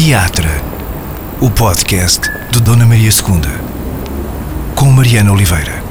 [0.00, 0.62] Teatra,
[1.42, 5.82] o podcast de Dona Maria II, com Mariana Oliveira.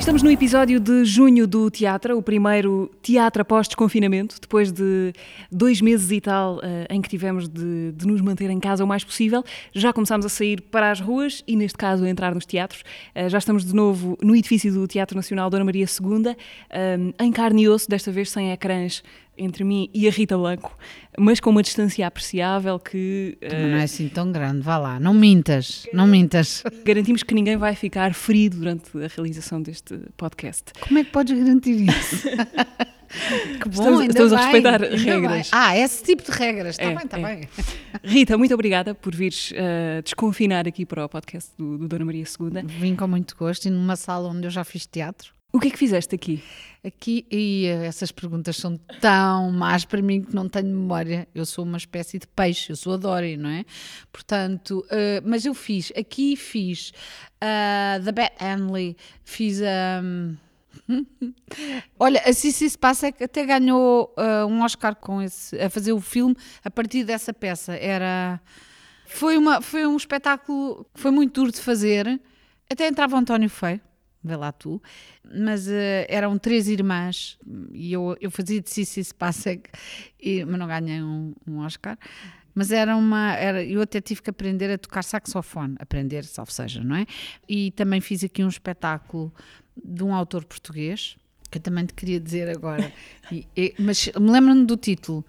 [0.00, 5.12] Estamos no episódio de junho do Teatro, o primeiro teatro após desconfinamento, depois de
[5.48, 6.60] dois meses e tal uh,
[6.90, 9.44] em que tivemos de, de, nos manter em casa o mais possível.
[9.72, 12.82] Já começámos a sair para as ruas e, neste caso, a entrar nos teatros.
[13.14, 17.30] Uh, já estamos de novo no edifício do Teatro Nacional Dona Maria II, uh, em
[17.30, 19.04] carne e osso, desta vez sem ecrãs
[19.36, 20.76] entre mim e a Rita Blanco,
[21.18, 23.38] mas com uma distância apreciável que.
[23.42, 26.62] Uh, não é assim tão grande, vá lá, não mintas, não mintas.
[26.84, 30.72] Garantimos que ninguém vai ficar ferido durante a realização deste podcast.
[30.80, 32.28] Como é que podes garantir isso?
[33.60, 35.50] que bom, estamos, estamos a respeitar regras.
[35.52, 37.36] Ah, esse tipo de regras, está é, bem, está é.
[37.36, 37.48] bem.
[38.02, 42.24] Rita, muito obrigada por vires uh, desconfinar aqui para o podcast do, do Dona Maria
[42.24, 42.62] II.
[42.66, 45.32] Vim com muito gosto e numa sala onde eu já fiz teatro.
[45.52, 46.42] O que é que fizeste aqui?
[46.82, 51.28] Aqui, e essas perguntas são tão más para mim que não tenho memória.
[51.34, 53.64] Eu sou uma espécie de peixe, eu sou a Dory, não é?
[54.10, 56.90] Portanto, uh, mas eu fiz, aqui fiz
[57.36, 60.00] uh, The Bat Hanley, fiz a.
[60.02, 60.36] Um,
[62.00, 66.34] Olha, a Cici Spacek até ganhou uh, um Oscar com esse, a fazer o filme
[66.64, 67.74] a partir dessa peça.
[67.74, 68.40] Era.
[69.06, 72.18] Foi, uma, foi um espetáculo que foi muito duro de fazer.
[72.70, 73.80] Até entrava o António Feio
[74.22, 74.80] vê lá tu,
[75.24, 77.38] mas uh, eram três irmãs
[77.72, 79.70] e eu, eu fazia de Cici Spacek,
[80.20, 81.98] e, mas não ganhei um, um Oscar.
[82.54, 83.34] Mas era uma.
[83.34, 87.06] Era, eu até tive que aprender a tocar saxofone, aprender, salvo seja, não é?
[87.48, 89.32] E também fiz aqui um espetáculo
[89.82, 91.16] de um autor português,
[91.50, 92.92] que eu também te queria dizer agora.
[93.30, 95.24] E, e, mas me lembro-me do título: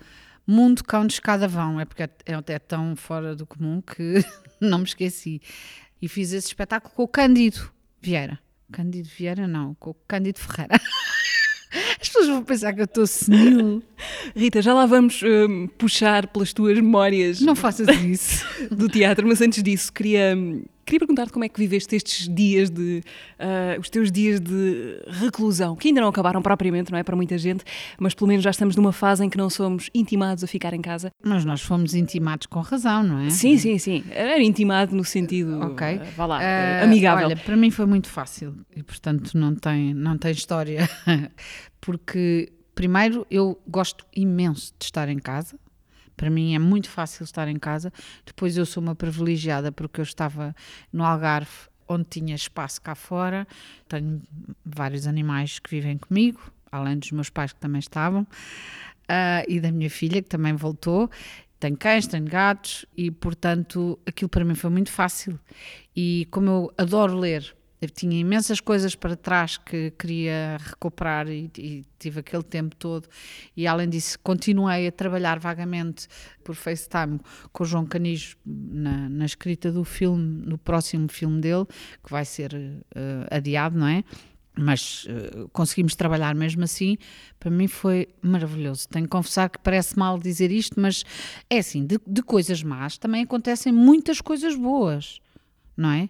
[0.45, 4.15] Mundo Cão de Escada Vão, é porque é, é até tão fora do comum que
[4.59, 5.41] não me esqueci.
[6.01, 8.37] E fiz esse espetáculo com o Cândido Vieira.
[8.73, 10.73] Cândido Vieira, não, com o Cândido Ferreira.
[12.01, 13.83] As pessoas vão pensar que eu estou senil.
[14.35, 17.41] Rita, já lá vamos um, puxar pelas tuas memórias.
[17.41, 18.45] Não faças isso.
[18.71, 20.35] Do teatro, mas antes disso, queria,
[20.85, 23.03] queria perguntar-te como é que viveste estes dias de.
[23.39, 27.03] Uh, os teus dias de reclusão, que ainda não acabaram propriamente, não é?
[27.03, 27.63] Para muita gente,
[27.99, 30.81] mas pelo menos já estamos numa fase em que não somos intimados a ficar em
[30.81, 31.11] casa.
[31.23, 33.29] Mas nós fomos intimados com razão, não é?
[33.29, 34.03] Sim, sim, sim.
[34.09, 35.59] Era intimado no sentido.
[35.61, 35.95] Ok.
[35.95, 37.27] Uh, vá lá, uh, amigável.
[37.27, 40.89] Olha, para mim foi muito fácil e, portanto, não tem, não tem história.
[41.79, 45.57] porque primeiro eu gosto imenso de estar em casa.
[46.15, 47.91] Para mim é muito fácil estar em casa.
[48.25, 50.55] Depois eu sou uma privilegiada porque eu estava
[50.91, 51.49] no Algarve
[51.87, 53.47] onde tinha espaço cá fora.
[53.87, 54.21] Tenho
[54.65, 56.39] vários animais que vivem comigo,
[56.71, 61.09] além dos meus pais que também estavam, uh, e da minha filha que também voltou.
[61.59, 65.39] Tenho cães, tenho gatos e, portanto, aquilo para mim foi muito fácil.
[65.95, 67.55] E como eu adoro ler,
[67.91, 73.07] tinha imensas coisas para trás que queria recuperar e, e, tive aquele tempo todo.
[73.55, 76.07] E além disso, continuei a trabalhar vagamente
[76.43, 77.19] por FaceTime
[77.51, 81.65] com o João Canijo na, na escrita do filme, no próximo filme dele,
[82.03, 84.03] que vai ser uh, adiado, não é?
[84.55, 86.97] Mas uh, conseguimos trabalhar mesmo assim.
[87.39, 88.87] Para mim foi maravilhoso.
[88.87, 91.03] Tenho que confessar que parece mal dizer isto, mas
[91.49, 95.19] é assim: de, de coisas más também acontecem muitas coisas boas,
[95.75, 96.09] não é?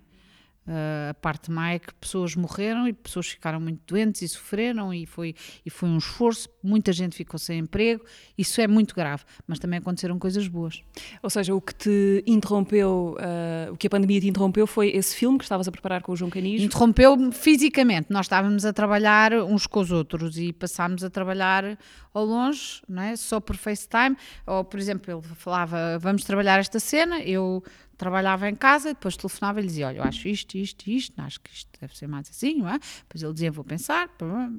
[0.65, 4.93] Uh, a parte má é que pessoas morreram e pessoas ficaram muito doentes e sofreram
[4.93, 5.35] e foi,
[5.65, 8.05] e foi um esforço, muita gente ficou sem emprego,
[8.37, 10.81] isso é muito grave, mas também aconteceram coisas boas.
[11.21, 15.15] Ou seja, o que te interrompeu, uh, o que a pandemia te interrompeu foi esse
[15.15, 16.63] filme que estavas a preparar com o João Canijo?
[16.63, 21.77] Interrompeu-me fisicamente, nós estávamos a trabalhar uns com os outros e passámos a trabalhar
[22.13, 23.17] ao longe, não é?
[23.17, 24.15] só por FaceTime,
[24.45, 27.61] ou por exemplo, ele falava, vamos trabalhar esta cena, eu
[27.97, 31.51] trabalhava em casa, depois telefonava e dizia: Olha, eu acho isto, isto, isto, acho que
[31.51, 32.79] isto deve ser mais assim, não é?
[32.99, 34.09] Depois ele dizia: Vou pensar,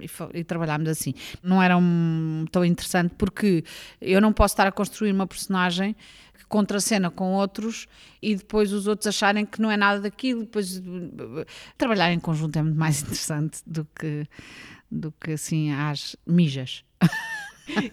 [0.00, 1.15] e, e trabalhámos assim.
[1.43, 3.65] Não era um, tão interessante porque
[4.00, 5.94] eu não posso estar a construir uma personagem
[6.37, 7.87] que contracena com outros
[8.21, 10.41] e depois os outros acharem que não é nada daquilo.
[10.41, 10.83] Depois
[11.77, 14.27] trabalhar em conjunto é muito mais interessante do que,
[14.91, 16.84] do que assim às mijas.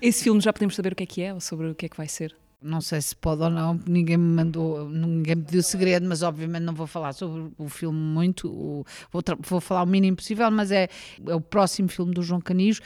[0.02, 1.90] Esse filme já podemos saber o que é que é ou sobre o que é
[1.90, 2.36] que vai ser?
[2.62, 6.62] Não sei se pode ou não, ninguém me mandou, ninguém me pediu segredo, mas obviamente
[6.62, 10.72] não vou falar sobre o filme muito, o, vou, vou, falar o mínimo possível, mas
[10.72, 10.88] é,
[11.28, 12.82] é o próximo filme do João Canijo,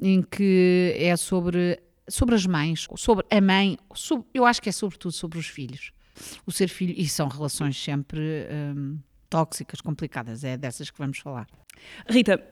[0.00, 4.72] em que é sobre, sobre as mães, sobre a mãe, sobre, eu acho que é
[4.72, 5.90] sobretudo sobre os filhos.
[6.46, 8.98] O ser filho, e são relações sempre hum,
[9.28, 11.46] tóxicas, complicadas, é dessas que vamos falar.
[12.08, 12.42] Rita,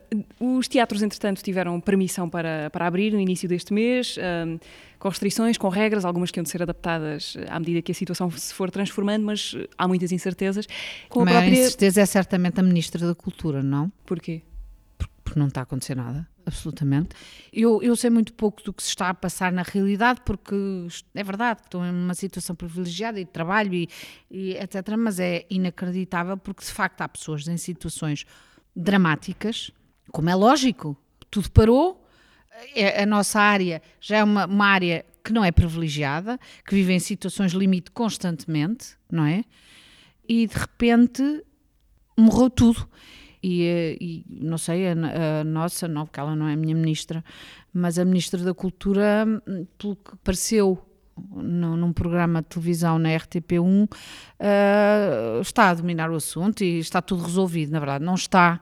[0.41, 4.59] os teatros, entretanto, tiveram permissão para, para abrir no início deste mês, um,
[4.99, 8.31] com restrições, com regras, algumas que iam de ser adaptadas à medida que a situação
[8.31, 10.67] se for transformando, mas há muitas incertezas.
[11.09, 11.50] Com a, a própria...
[11.50, 13.93] incerteza é certamente a Ministra da Cultura, não?
[14.06, 14.43] Porquê?
[15.25, 17.17] porque não está a acontecer nada, absolutamente.
[17.53, 20.55] Eu, eu sei muito pouco do que se está a passar na realidade, porque
[21.15, 23.88] é verdade que estou em uma situação privilegiada e de trabalho e,
[24.31, 24.94] e etc.
[24.97, 28.26] Mas é inacreditável porque de facto há pessoas em situações
[28.75, 29.71] dramáticas,
[30.11, 30.97] como é lógico,
[31.31, 32.00] tudo parou.
[32.75, 36.93] É, a nossa área já é uma, uma área que não é privilegiada, que vive
[36.93, 39.43] em situações limite constantemente, não é?
[40.29, 41.43] E de repente
[42.17, 42.88] morreu tudo.
[43.43, 46.75] E, eh, e, não sei, a, a, nossa, não, porque ela não é a minha
[46.75, 47.25] ministra,
[47.73, 50.82] mas a ministra da Cultura, hum, pelo que pareceu
[51.31, 53.88] no, num programa de televisão na RTP1, uh,
[54.38, 57.72] eh, está a dominar o assunto e está tudo resolvido.
[57.72, 58.61] Na verdade, não está.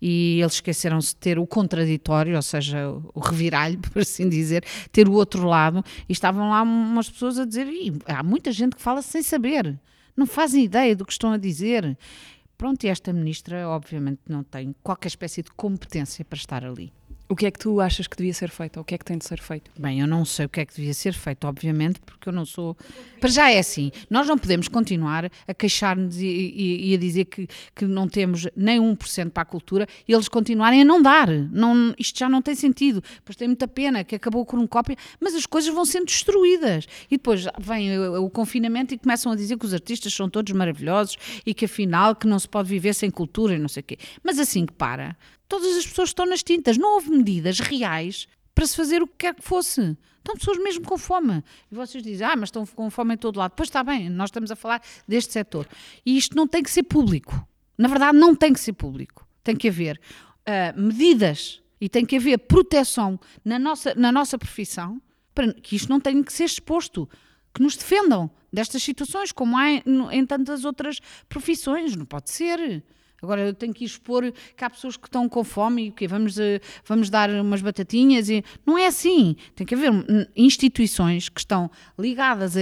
[0.00, 5.08] E eles esqueceram-se de ter o contraditório, ou seja, o reviralho, por assim dizer, ter
[5.08, 5.84] o outro lado.
[6.08, 7.66] E estavam lá umas pessoas a dizer:
[8.06, 9.78] há muita gente que fala sem saber,
[10.16, 11.96] não fazem ideia do que estão a dizer.
[12.58, 16.90] Pronto, e esta ministra, obviamente, não tem qualquer espécie de competência para estar ali.
[17.28, 18.76] O que é que tu achas que devia ser feito?
[18.76, 19.68] Ou o que é que tem de ser feito?
[19.76, 22.44] Bem, eu não sei o que é que devia ser feito, obviamente, porque eu não
[22.44, 22.76] sou.
[23.18, 27.24] Para já é assim, nós não podemos continuar a queixar-nos e, e, e, a dizer
[27.24, 31.28] que, que não temos nem 1% para a cultura e eles continuarem a não dar.
[31.28, 33.02] Não, isto já não tem sentido.
[33.24, 36.86] Pois tem muita pena que acabou com um cópia, mas as coisas vão sendo destruídas.
[37.10, 40.52] E depois vem o, o confinamento e começam a dizer que os artistas são todos
[40.52, 43.84] maravilhosos e que afinal que não se pode viver sem cultura e não sei o
[43.84, 43.98] quê.
[44.22, 45.16] Mas assim que para
[45.48, 46.76] todas as pessoas estão nas tintas.
[46.76, 49.96] Não houve medidas reais para se fazer o que quer que fosse.
[50.18, 51.44] Estão pessoas mesmo com fome.
[51.70, 53.52] E vocês dizem, ah, mas estão com fome em todo lado.
[53.56, 55.68] Pois está bem, nós estamos a falar deste setor.
[56.04, 57.46] E isto não tem que ser público.
[57.78, 59.26] Na verdade, não tem que ser público.
[59.44, 60.00] Tem que haver
[60.48, 65.00] uh, medidas e tem que haver proteção na nossa, na nossa profissão
[65.34, 67.08] para que isto não tenha que ser exposto.
[67.54, 70.98] Que nos defendam destas situações, como há em, em tantas outras
[71.28, 71.94] profissões.
[71.94, 72.82] Não pode ser.
[73.22, 76.38] Agora eu tenho que expor que há pessoas que estão com fome e que vamos,
[76.38, 79.36] eh, vamos dar umas batatinhas e não é assim.
[79.54, 79.90] Tem que haver
[80.36, 82.60] instituições que estão ligadas a,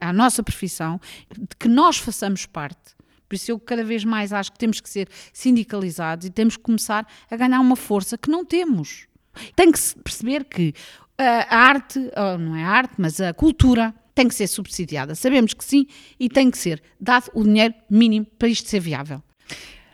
[0.00, 1.00] a, à nossa profissão,
[1.30, 2.94] de que nós façamos parte.
[3.28, 6.62] Por isso eu cada vez mais acho que temos que ser sindicalizados e temos que
[6.62, 9.06] começar a ganhar uma força que não temos.
[9.54, 10.74] Tem que perceber que
[11.18, 12.00] eh, a arte,
[12.40, 15.14] não é a arte, mas a cultura tem que ser subsidiada.
[15.14, 15.86] Sabemos que sim
[16.18, 19.22] e tem que ser dado o dinheiro mínimo para isto ser viável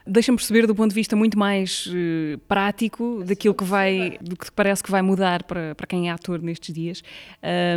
[0.06, 4.50] deixa-me perceber do ponto de vista muito mais uh, prático daquilo que vai, do que
[4.53, 7.03] parece que vai mudar para, para quem é ator nestes dias.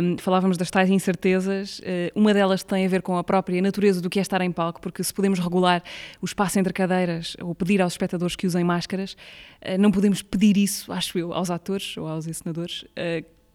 [0.02, 1.82] Um, falávamos das tais incertezas, uh,
[2.14, 4.80] uma delas tem a ver com a própria natureza do que é estar em palco,
[4.80, 5.82] porque se podemos regular
[6.22, 10.56] o espaço entre cadeiras ou pedir aos espectadores que usem máscaras, uh, não podemos pedir
[10.56, 12.84] isso, acho eu, aos atores ou aos encenadores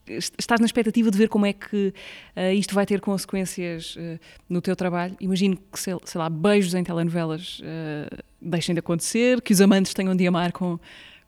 [0.07, 1.93] estás na expectativa de ver como é que
[2.35, 4.19] uh, isto vai ter consequências uh,
[4.49, 5.15] no teu trabalho.
[5.19, 9.93] Imagino que, sei, sei lá, beijos em telenovelas uh, deixem de acontecer, que os amantes
[9.93, 10.79] tenham de amar com,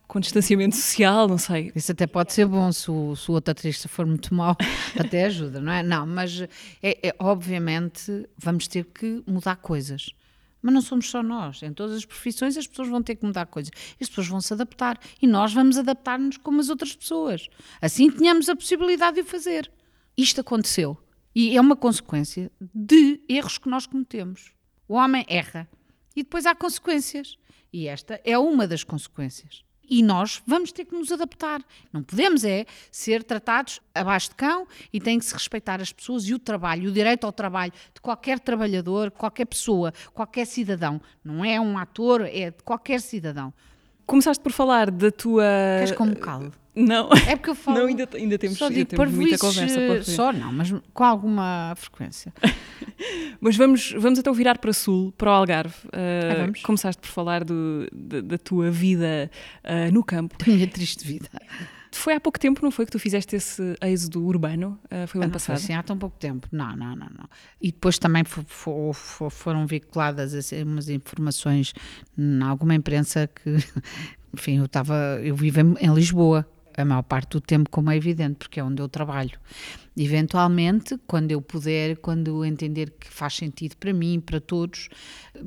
[0.08, 1.72] com distanciamento social, não sei.
[1.76, 4.56] Isso até pode ser bom se o, se o outro atriz for muito mau,
[4.98, 5.84] até ajuda, não é?
[5.84, 6.42] Não, mas
[6.82, 10.12] é, é, obviamente vamos ter que mudar coisas.
[10.68, 11.64] Mas não somos só nós.
[11.64, 13.72] Em todas as profissões as pessoas vão ter que mudar coisas.
[14.02, 15.00] As pessoas vão se adaptar.
[15.22, 17.48] E nós vamos adaptar-nos como as outras pessoas.
[17.82, 19.72] Assim tenhamos a possibilidade de o fazer.
[20.18, 20.98] Isto aconteceu.
[21.34, 24.52] E é uma consequência de erros que nós cometemos.
[24.90, 25.70] O homem erra.
[26.14, 27.38] E depois há consequências.
[27.72, 31.62] E esta é uma das consequências e nós vamos ter que nos adaptar.
[31.92, 36.28] Não podemos é ser tratados abaixo de cão e tem que se respeitar as pessoas
[36.28, 41.02] e o trabalho, o direito ao trabalho de qualquer trabalhador, qualquer pessoa, qualquer cidadão.
[41.24, 43.54] Não é um ator, é de qualquer cidadão.
[44.06, 45.44] Começaste por falar da tua.
[45.80, 46.54] Queres como caldo?
[46.78, 47.10] Não.
[47.28, 47.80] É porque eu falo.
[47.80, 51.74] Não, ainda, ainda temos, só ainda temos muita conversa para Só não, mas com alguma
[51.76, 52.32] frequência.
[53.42, 55.76] mas vamos, vamos então virar para Sul, para o Algarve.
[55.88, 56.62] Uh, ah, vamos.
[56.62, 59.32] Começaste por falar do, da, da, tua vida
[59.64, 60.38] uh, no campo.
[60.38, 61.30] Da minha triste vida.
[61.92, 64.80] Foi há pouco tempo, não foi, que tu fizeste esse êxodo urbano?
[64.86, 65.58] Uh, foi o ano ah, passado?
[65.58, 66.48] Foi assim, há tão pouco tempo.
[66.52, 67.08] Não, não, não.
[67.18, 67.30] não.
[67.60, 71.74] E depois também for, for, foram veiculadas assim, umas informações
[72.16, 73.56] em alguma imprensa que,
[74.32, 76.46] enfim, eu estava, eu vivo em, em Lisboa
[76.78, 79.38] a maior parte do tempo, como é evidente, porque é onde eu trabalho.
[79.98, 84.88] Eventualmente, quando eu puder, quando eu entender que faz sentido para mim, para todos,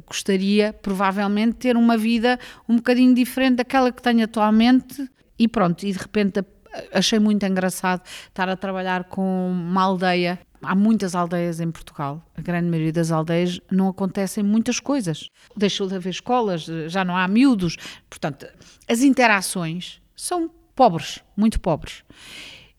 [0.06, 5.08] gostaria provavelmente ter uma vida um bocadinho diferente daquela que tenho atualmente
[5.38, 6.44] e pronto, e de repente
[6.92, 10.38] achei muito engraçado estar a trabalhar com uma aldeia.
[10.62, 12.22] Há muitas aldeias em Portugal.
[12.36, 15.30] A grande maioria das aldeias não acontecem muitas coisas.
[15.56, 17.76] Deixou de haver escolas, já não há miúdos.
[18.10, 18.46] Portanto,
[18.86, 22.02] as interações são pobres, muito pobres.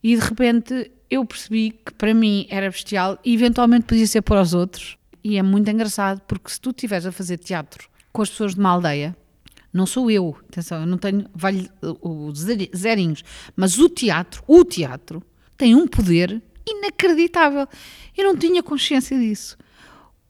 [0.02, 4.42] E de repente eu percebi que para mim era bestial e eventualmente podia ser para
[4.42, 4.98] os outros.
[5.22, 8.60] E é muito engraçado porque se tu estiveres a fazer teatro com as pessoas de
[8.60, 9.16] uma aldeia,
[9.72, 12.40] Não sou eu, atenção, eu não tenho vale, os
[12.76, 13.22] zerinhos,
[13.54, 15.22] mas o teatro, o teatro,
[15.56, 17.68] tem um poder inacreditável.
[18.16, 19.56] Eu não tinha consciência disso.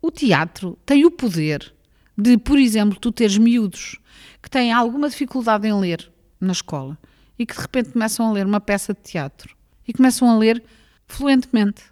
[0.03, 1.75] O teatro tem o poder
[2.19, 3.99] de, por exemplo, tu teres miúdos
[4.43, 6.99] que têm alguma dificuldade em ler na escola
[7.43, 9.57] e que de repente começam a ler uma peça de teatro
[9.87, 10.63] e começam a ler
[11.09, 11.83] fluentemente.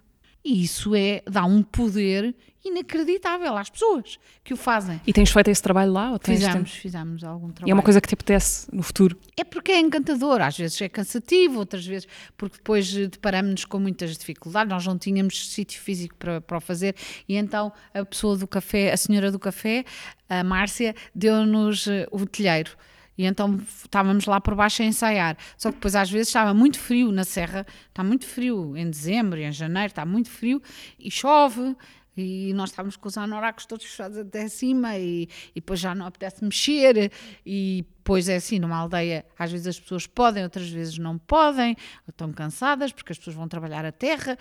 [0.43, 5.01] E isso é, dá um poder inacreditável às pessoas que o fazem.
[5.05, 6.13] E tens feito esse trabalho lá?
[6.13, 7.69] Ou tens fizemos, fizemos algum trabalho.
[7.69, 9.17] E é uma coisa que te apetece no futuro?
[9.35, 14.17] É porque é encantador, às vezes é cansativo, outras vezes porque depois deparamos-nos com muitas
[14.17, 16.95] dificuldades, nós não tínhamos sítio físico para, para o fazer
[17.27, 19.83] e então a pessoa do café, a senhora do café,
[20.29, 22.71] a Márcia, deu-nos eh, o telheiro.
[23.17, 25.37] E então estávamos lá por baixo a ensaiar.
[25.57, 29.39] Só que depois às vezes estava muito frio na serra, está muito frio em dezembro
[29.39, 30.61] e em janeiro, está muito frio
[30.99, 31.75] e chove.
[32.15, 36.05] E nós estávamos com os anoracos todos fechados até cima e, e depois já não
[36.05, 37.11] apetece mexer.
[37.45, 41.75] E depois é assim, numa aldeia às vezes as pessoas podem, outras vezes não podem,
[42.07, 44.37] estão cansadas porque as pessoas vão trabalhar a terra,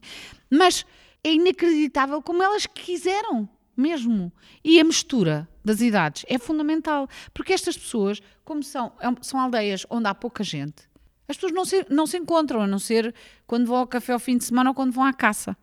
[0.51, 0.85] mas
[1.23, 3.49] é inacreditável como elas quiseram
[3.81, 4.33] mesmo.
[4.63, 9.87] E a mistura das idades é fundamental, porque estas pessoas, como são, é são aldeias
[9.91, 10.91] onde há pouca gente,
[11.31, 13.15] as pessoas não se, não se encontram, a não ser
[13.47, 15.57] quando vão ao café ao fim de semana ou quando vão à caça.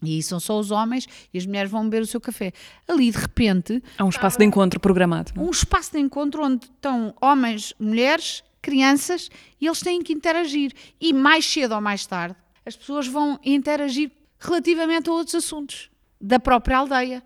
[0.00, 2.52] E são só os homens e as mulheres vão beber o seu café.
[2.86, 3.82] Ali, de repente.
[3.98, 5.32] Há um espaço de encontro programado.
[5.36, 5.40] É?
[5.40, 9.28] Um espaço de encontro onde estão homens, mulheres, crianças
[9.60, 10.72] e eles têm que interagir.
[11.00, 16.38] E mais cedo ou mais tarde, as pessoas vão interagir relativamente a outros assuntos da
[16.38, 17.24] própria aldeia.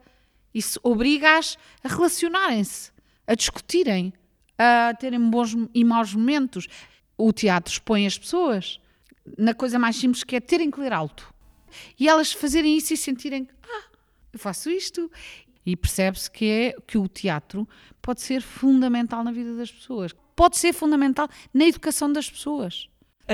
[0.55, 2.91] Isso obriga-as a relacionarem-se,
[3.27, 4.13] a discutirem,
[4.59, 6.67] a terem bons e maus momentos.
[7.17, 8.81] O teatro expõe as pessoas
[9.39, 11.33] na coisa mais simples que é terem que ler alto.
[11.99, 13.85] E elas fazerem isso e sentirem, ah,
[14.33, 15.11] eu faço isto.
[15.65, 17.69] E percebe-se que, é, que o teatro
[18.01, 20.13] pode ser fundamental na vida das pessoas.
[20.35, 22.89] Pode ser fundamental na educação das pessoas.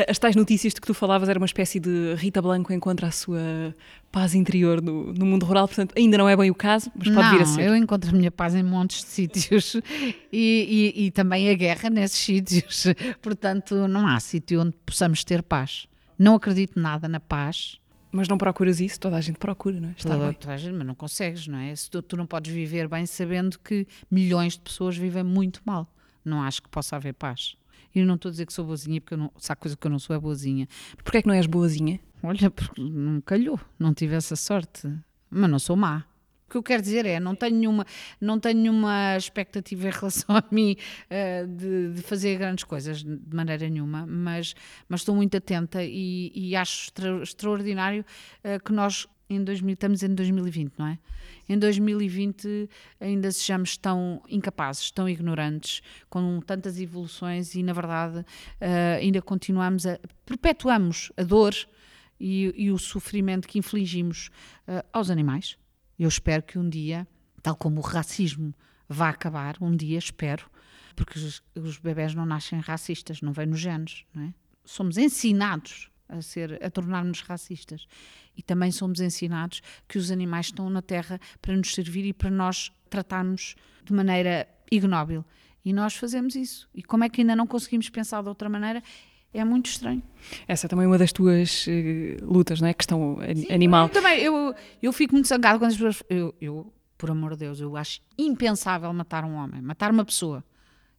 [0.09, 3.11] As tais notícias de que tu falavas era uma espécie de Rita Blanco encontra a
[3.11, 3.75] sua
[4.13, 7.21] paz interior no, no mundo rural, portanto ainda não é bem o caso, mas pode
[7.21, 7.63] não, vir a ser.
[7.63, 9.75] eu encontro a minha paz em montes de sítios
[10.33, 12.87] e, e, e também a guerra nesses sítios,
[13.23, 15.87] portanto não há sítio onde possamos ter paz.
[16.19, 17.79] Não acredito nada na paz.
[18.11, 18.99] Mas não procuras isso?
[18.99, 19.95] Toda a gente procura, não é?
[19.97, 21.75] Estar toda, toda a gente, mas não consegues, não é?
[21.91, 25.87] Tu, tu não podes viver bem sabendo que milhões de pessoas vivem muito mal.
[26.25, 27.58] Não acho que possa haver paz.
[27.95, 29.91] E não estou a dizer que sou boazinha, porque não, se há coisa que eu
[29.91, 30.69] não sou é boazinha.
[31.03, 32.01] Porquê é que não és boazinha?
[32.23, 34.89] Olha, porque não calhou, não tive essa sorte.
[35.31, 36.05] Mas não sou má.
[36.47, 37.87] O que eu quero dizer é, não tenho nenhuma,
[38.19, 40.77] não tenho nenhuma expectativa em relação a mim
[41.11, 44.55] uh, de, de, fazer grandes coisas, de maneira nenhuma, mas,
[44.89, 48.03] mas estou muito atenta e, e acho extra, extraordinário
[48.43, 50.99] uh, que nós em 2000, estamos em 2020, não é?
[51.49, 52.69] Em 2020
[53.01, 59.87] ainda sejamos tão incapazes, tão ignorantes, com tantas evoluções e, na verdade, uh, ainda continuamos
[59.87, 59.99] a.
[60.25, 61.55] perpetuamos a dor
[62.19, 64.29] e, e o sofrimento que infligimos
[64.67, 65.59] uh, aos animais.
[65.99, 67.07] Eu espero que um dia,
[67.43, 68.55] tal como o racismo
[68.89, 70.47] vá acabar, um dia espero,
[70.97, 74.35] porque os, os bebés não nascem racistas, não vêm nos genes, não é?
[74.65, 77.87] Somos ensinados a ser a tornar-nos racistas
[78.37, 82.31] e também somos ensinados que os animais estão na terra para nos servir e para
[82.31, 85.25] nós tratarmos de maneira ignóbil
[85.65, 88.83] e nós fazemos isso e como é que ainda não conseguimos pensar de outra maneira
[89.33, 90.03] é muito estranho.
[90.47, 91.71] Essa é também uma das tuas uh,
[92.25, 92.75] lutas, não é?
[92.75, 93.87] Questão Sim, animal.
[93.87, 96.03] Eu também, eu, eu fico muito zangado quando as pessoas.
[96.09, 100.43] Eu, eu, por amor de Deus, eu acho impensável matar um homem, matar uma pessoa.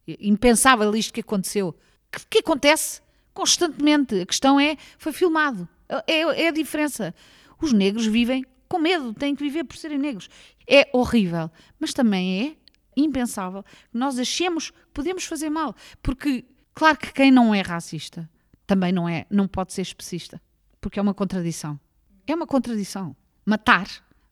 [0.06, 1.76] Impensável isto que aconteceu.
[2.10, 3.02] Que, que acontece?
[3.32, 4.20] Constantemente.
[4.20, 5.68] A questão é, foi filmado.
[6.06, 7.14] É, é a diferença.
[7.60, 10.28] Os negros vivem com medo, têm que viver por serem negros.
[10.66, 12.56] É horrível, mas também
[12.96, 16.44] é impensável que nós achemos que podemos fazer mal, porque
[16.74, 18.28] claro que quem não é racista
[18.66, 20.40] também não é, não pode ser especista,
[20.80, 21.78] porque é uma contradição.
[22.26, 23.16] É uma contradição.
[23.44, 23.88] Matar,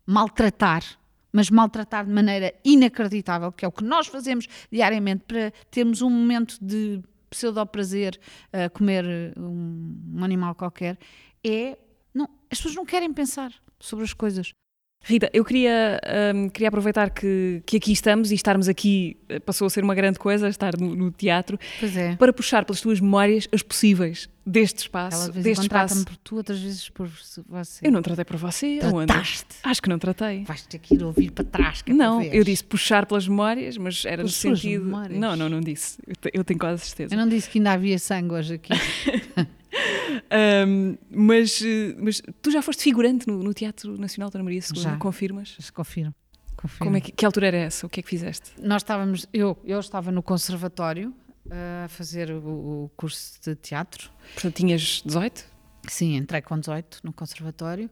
[0.07, 0.85] maltratar,
[1.33, 6.11] mas maltratar de maneira inacreditável, que é o que nós fazemos diariamente para termos um
[6.11, 8.18] momento de pseudo-prazer
[8.52, 10.99] a comer um, um, animal qualquer,
[11.44, 11.78] é.
[12.14, 14.52] Não, as pessoas não querem pensar sobre as coisas.
[15.02, 16.00] Rita, eu queria,
[16.35, 19.95] um, queria aproveitar que, que aqui estamos e estarmos aqui eh, passou a ser uma
[19.95, 21.59] grande coisa, estar no, no teatro,
[21.97, 22.14] é.
[22.17, 25.31] para puxar pelas tuas memórias as possíveis deste espaço.
[25.31, 26.05] Ela deste espaço.
[26.05, 27.09] por tu, outras vezes por
[27.49, 27.87] você.
[27.87, 28.81] Eu não tratei por você.
[28.81, 29.57] Trataste.
[29.62, 30.45] Acho que não tratei.
[30.45, 31.83] Vais ter que ir ouvir para trás.
[31.83, 34.85] Que é não, eu disse puxar pelas memórias, mas era Por no sentido.
[34.85, 35.19] Memórias.
[35.19, 35.99] Não, não, não disse.
[36.07, 37.14] Eu, eu tenho quase certeza.
[37.14, 38.73] Eu não disse que ainda havia sangue hoje aqui.
[40.66, 41.62] um, mas,
[41.99, 44.97] mas tu já foste figurante no, no Teatro Nacional da Maria II, já.
[44.97, 45.56] confirmas?
[45.58, 46.14] Já confirmo.
[46.56, 46.87] Confirmo.
[46.87, 47.87] Como é que, que altura era essa?
[47.87, 48.50] O que é que fizeste?
[48.61, 51.14] Nós estávamos, eu, eu estava no conservatório
[51.50, 54.11] eh, a fazer o, o curso de teatro.
[54.35, 55.44] Portanto, tinhas 18?
[55.88, 57.88] Sim, entrei com 18 no conservatório.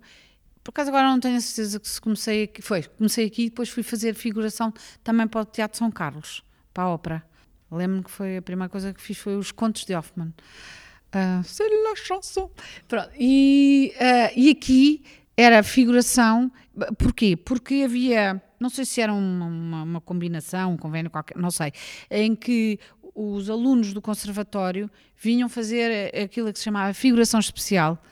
[0.62, 3.48] Por acaso agora não tenho a certeza que se comecei aqui, foi, comecei aqui e
[3.50, 4.74] depois fui fazer figuração
[5.04, 6.42] também para o Teatro São Carlos,
[6.74, 7.22] para a ópera.
[7.70, 10.34] Lembro-me que foi a primeira coisa que fiz foi os contos de Hoffmann.
[11.44, 12.50] C'est la chanson.
[12.88, 15.02] Pronto, E, ah, e aqui
[15.36, 16.50] era figuração,
[16.98, 17.36] porquê?
[17.36, 21.72] Porque havia, não sei se era uma, uma, uma combinação, um convênio qualquer, não sei,
[22.10, 22.78] em que
[23.14, 28.02] os alunos do conservatório vinham fazer aquilo que se chamava figuração especial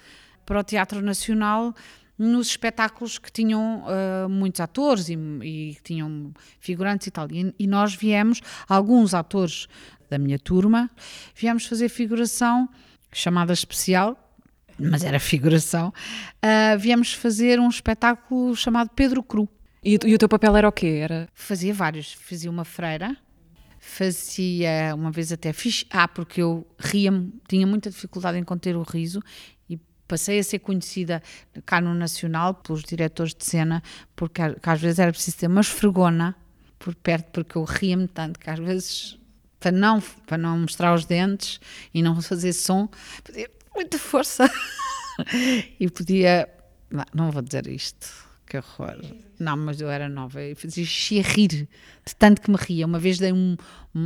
[0.46, 1.74] para o Teatro Nacional
[2.16, 7.26] nos espetáculos que tinham uh, muitos atores e, e, que tinham figurantes e tal.
[7.30, 9.66] E, e, nós viemos, alguns atores
[10.08, 10.90] da minha turma,
[11.34, 12.68] viemos fazer figuração
[13.14, 14.18] chamada especial,
[14.78, 19.48] mas era figuração, uh, viemos fazer um espetáculo chamado Pedro Cru.
[19.82, 21.00] E, e o teu papel era o quê?
[21.02, 21.28] Era...
[21.34, 22.14] Fazia vários.
[22.14, 23.16] Fazia uma freira,
[23.84, 27.12] fazia uma vez até fiz ah porque eu ria
[27.46, 29.20] tinha muita dificuldade em conter o riso
[29.68, 29.76] e
[30.08, 31.22] passei a ser conhecida
[31.66, 33.82] cá no Nacional pelos diretores de cena
[34.16, 36.34] porque às vezes era preciso ter uma esfregona
[36.78, 39.18] por perto porque eu ria-me tanto que às vezes
[39.64, 41.58] para não para não mostrar os dentes
[41.94, 42.86] e não fazer som
[43.24, 44.50] podia muita força
[45.80, 46.48] e podia
[46.90, 49.00] não, não vou dizer isto que horror.
[49.40, 52.86] Não, mas eu era nova e fazia xixi a rir de tanto que me ria.
[52.86, 53.56] Uma vez dei um,
[53.94, 54.00] um,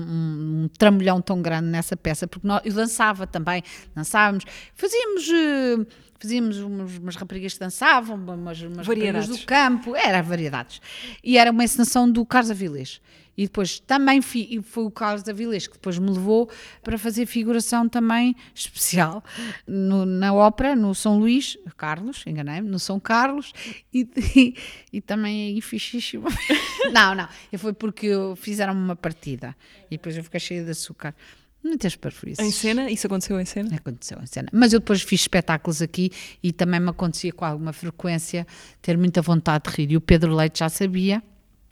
[0.64, 3.62] um trambolhão tão grande nessa peça, porque nós, eu dançava também,
[3.94, 5.28] dançávamos, fazíamos.
[5.28, 5.86] Uh,
[6.20, 10.80] fazíamos umas, umas, raparigas que dançavam, umas, umas raparigas do campo, era variedades.
[11.22, 13.00] E era uma encenação do Carlos Avilés.
[13.38, 16.50] E depois também fi, foi o Carlos Avilés que depois me levou
[16.82, 19.22] para fazer figuração também especial
[19.64, 23.52] no, na ópera, no São Luís, Carlos, enganei-me, no São Carlos,
[23.94, 24.54] e, e,
[24.92, 26.18] e também aí fiz xixi.
[26.92, 29.54] não, não, foi porque fizeram uma partida
[29.88, 31.14] e depois eu fiquei cheia de açúcar.
[31.62, 32.44] Muitas parvoíces.
[32.44, 32.90] Em cena?
[32.90, 33.76] Isso aconteceu em cena?
[33.76, 34.48] Aconteceu em cena.
[34.52, 36.10] Mas eu depois fiz espetáculos aqui
[36.42, 38.44] e também me acontecia com alguma frequência
[38.82, 39.92] ter muita vontade de rir.
[39.92, 41.22] E o Pedro Leite já sabia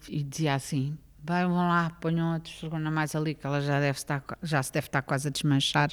[0.09, 0.97] e dizia assim:
[1.27, 4.87] vão lá, ponham a testosterona mais ali, que ela já, deve estar, já se deve
[4.87, 5.91] estar quase a desmanchar,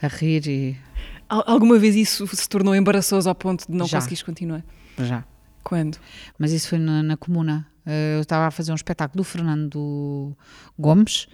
[0.00, 0.76] a rir e...
[1.28, 3.98] Alguma vez isso se tornou embaraçoso ao ponto de não já.
[3.98, 4.64] conseguires continuar?
[4.98, 5.24] Já.
[5.62, 5.98] Quando?
[6.38, 7.66] Mas isso foi na, na comuna.
[8.16, 10.36] Eu estava a fazer um espetáculo do Fernando
[10.78, 11.26] Gomes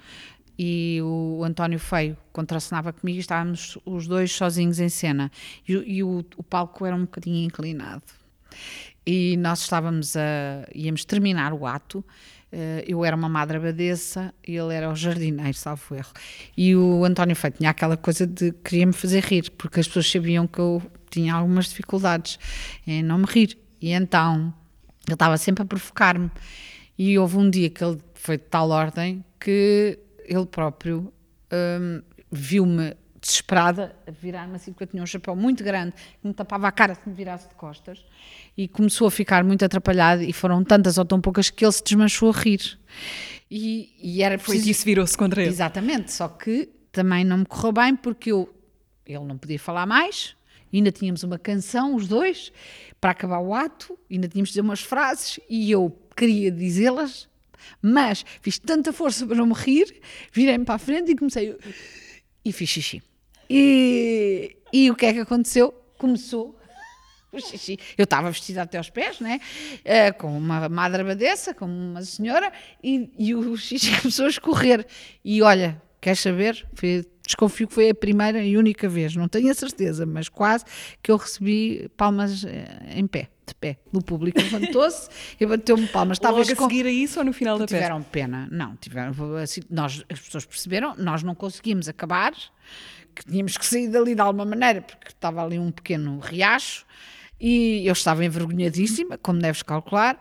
[0.62, 5.30] e o António Feio contracenava comigo e estávamos os dois sozinhos em cena.
[5.66, 8.02] E, e o, o, palco era um bocadinho inclinado.
[9.06, 10.68] E nós estávamos a.
[10.74, 12.04] íamos terminar o ato.
[12.86, 16.12] Eu era uma madre abadesa e ele era o jardineiro, salvo erro.
[16.56, 20.46] E o António Feio tinha aquela coisa de queria-me fazer rir, porque as pessoas sabiam
[20.46, 22.38] que eu tinha algumas dificuldades
[22.86, 23.56] em não me rir.
[23.80, 24.52] E então
[25.06, 26.30] ele estava sempre a provocar-me.
[26.98, 31.12] E houve um dia que ele foi de tal ordem que ele próprio
[31.52, 36.32] um, viu-me desesperada a virar-me assim, porque eu tinha um chapéu muito grande que me
[36.32, 38.04] tapava a cara se me virasse de costas
[38.56, 41.82] e começou a ficar muito atrapalhado e foram tantas ou tão poucas que ele se
[41.84, 42.78] desmanchou a rir.
[43.50, 44.58] E, e era preciso...
[44.58, 45.50] Foi que isso virou-se contra ele.
[45.50, 48.48] Exatamente, só que também não me correu bem porque eu,
[49.06, 50.34] ele não podia falar mais,
[50.72, 52.52] ainda tínhamos uma canção, os dois,
[53.00, 57.28] para acabar o ato, ainda tínhamos de dizer umas frases e eu queria dizê-las,
[57.82, 60.00] mas fiz tanta força para não me rir,
[60.32, 61.56] virei-me para a frente e comecei
[62.44, 63.02] e fiz xixi.
[63.52, 65.74] E, e o que é que aconteceu?
[65.98, 66.56] Começou
[67.32, 67.76] o xixi.
[67.98, 69.40] Eu estava vestida até aos pés, né?
[69.78, 74.86] Uh, com uma madre abadesa, com uma senhora, e, e o xixi começou a escorrer.
[75.24, 76.64] E olha, queres saber?
[76.74, 80.64] Foi, desconfio que foi a primeira e única vez, não tenho a certeza, mas quase
[81.02, 82.44] que eu recebi palmas
[82.94, 83.78] em pé, de pé.
[83.92, 85.08] O público levantou-se
[85.38, 86.18] e bateu-me palmas.
[86.20, 87.76] Logo a seguir a isso ou no final da peça?
[87.76, 92.32] Tiveram pena, não, tiveram, assim, nós, as pessoas perceberam, nós não conseguimos acabar,
[93.14, 96.84] que tínhamos que sair dali de alguma maneira, porque estava ali um pequeno riacho,
[97.40, 100.20] e eu estava envergonhadíssima, como deves calcular,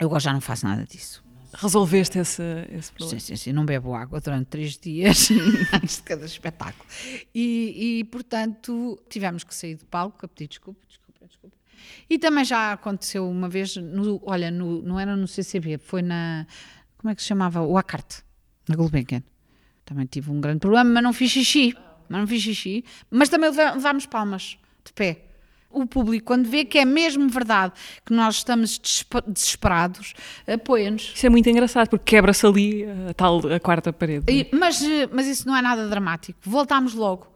[0.00, 1.22] eu agora já não faço nada disso.
[1.54, 3.20] Resolveste esse, esse problema?
[3.20, 5.28] Sim, sim, sim, não bebo água durante três dias
[5.72, 6.88] antes de cada espetáculo.
[7.34, 11.56] E, e, portanto, tivemos que sair do palco a pedir desculpa, desculpa, desculpa.
[12.08, 16.46] E também já aconteceu uma vez, no, olha, no, não era no CCB, foi na,
[16.96, 17.60] como é que se chamava?
[17.62, 18.22] O Acarte,
[18.68, 19.22] na Gulbenkian.
[19.84, 21.76] Também tive um grande problema, mas não fiz xixi,
[22.20, 25.24] não fiz xixi, mas também levámos palmas, de pé
[25.74, 27.72] o público, quando vê que é mesmo verdade
[28.04, 28.78] que nós estamos
[29.26, 30.12] desesperados,
[30.46, 31.12] apoia-nos.
[31.16, 34.26] Isso é muito engraçado, porque quebra-se ali a tal a quarta parede.
[34.30, 36.38] E, mas, mas isso não é nada dramático.
[36.42, 37.32] Voltámos logo.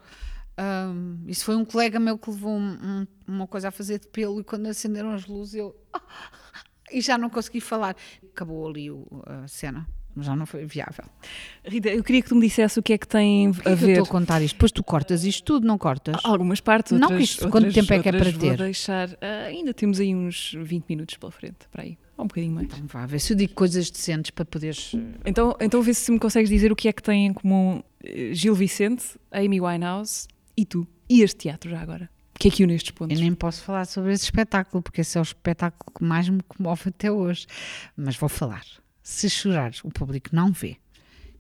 [0.59, 4.07] Um, isso foi um colega meu que levou um, um, uma coisa a fazer de
[4.09, 5.75] pelo e quando acenderam as luzes eu
[6.93, 7.97] e já não consegui falar.
[8.35, 9.87] Acabou ali o- a cena,
[10.23, 11.05] já não foi viável.
[11.65, 13.83] Rita, eu queria que tu me dissesse o que é que tem Porquê a que
[13.83, 13.93] eu ver.
[13.93, 14.55] estou a contar isto?
[14.55, 16.17] Depois tu cortas isto tudo, não cortas?
[16.25, 18.57] Algumas partes, Não, outras, que isto- quanto outras- tempo é que é para vou ter?
[18.57, 19.11] deixar.
[19.21, 22.67] ah, ainda temos aí uns 20 minutos pela frente, para aí, ou um bocadinho mais.
[22.69, 24.93] Então vá, ver se eu digo coisas decentes para poderes.
[25.25, 28.31] Então, então vê se me consegues dizer o que é que têm em comum eh,
[28.33, 30.27] Gil Vicente, Amy Winehouse
[30.57, 30.87] e tu.
[31.09, 32.09] E este teatro já agora.
[32.35, 33.17] O que é que une estes pontos?
[33.17, 36.43] Eu nem posso falar sobre esse espetáculo, porque esse é o espetáculo que mais me
[36.43, 37.47] comove até hoje.
[37.97, 38.63] Mas vou falar.
[39.09, 40.79] Se chorares, o público não vê.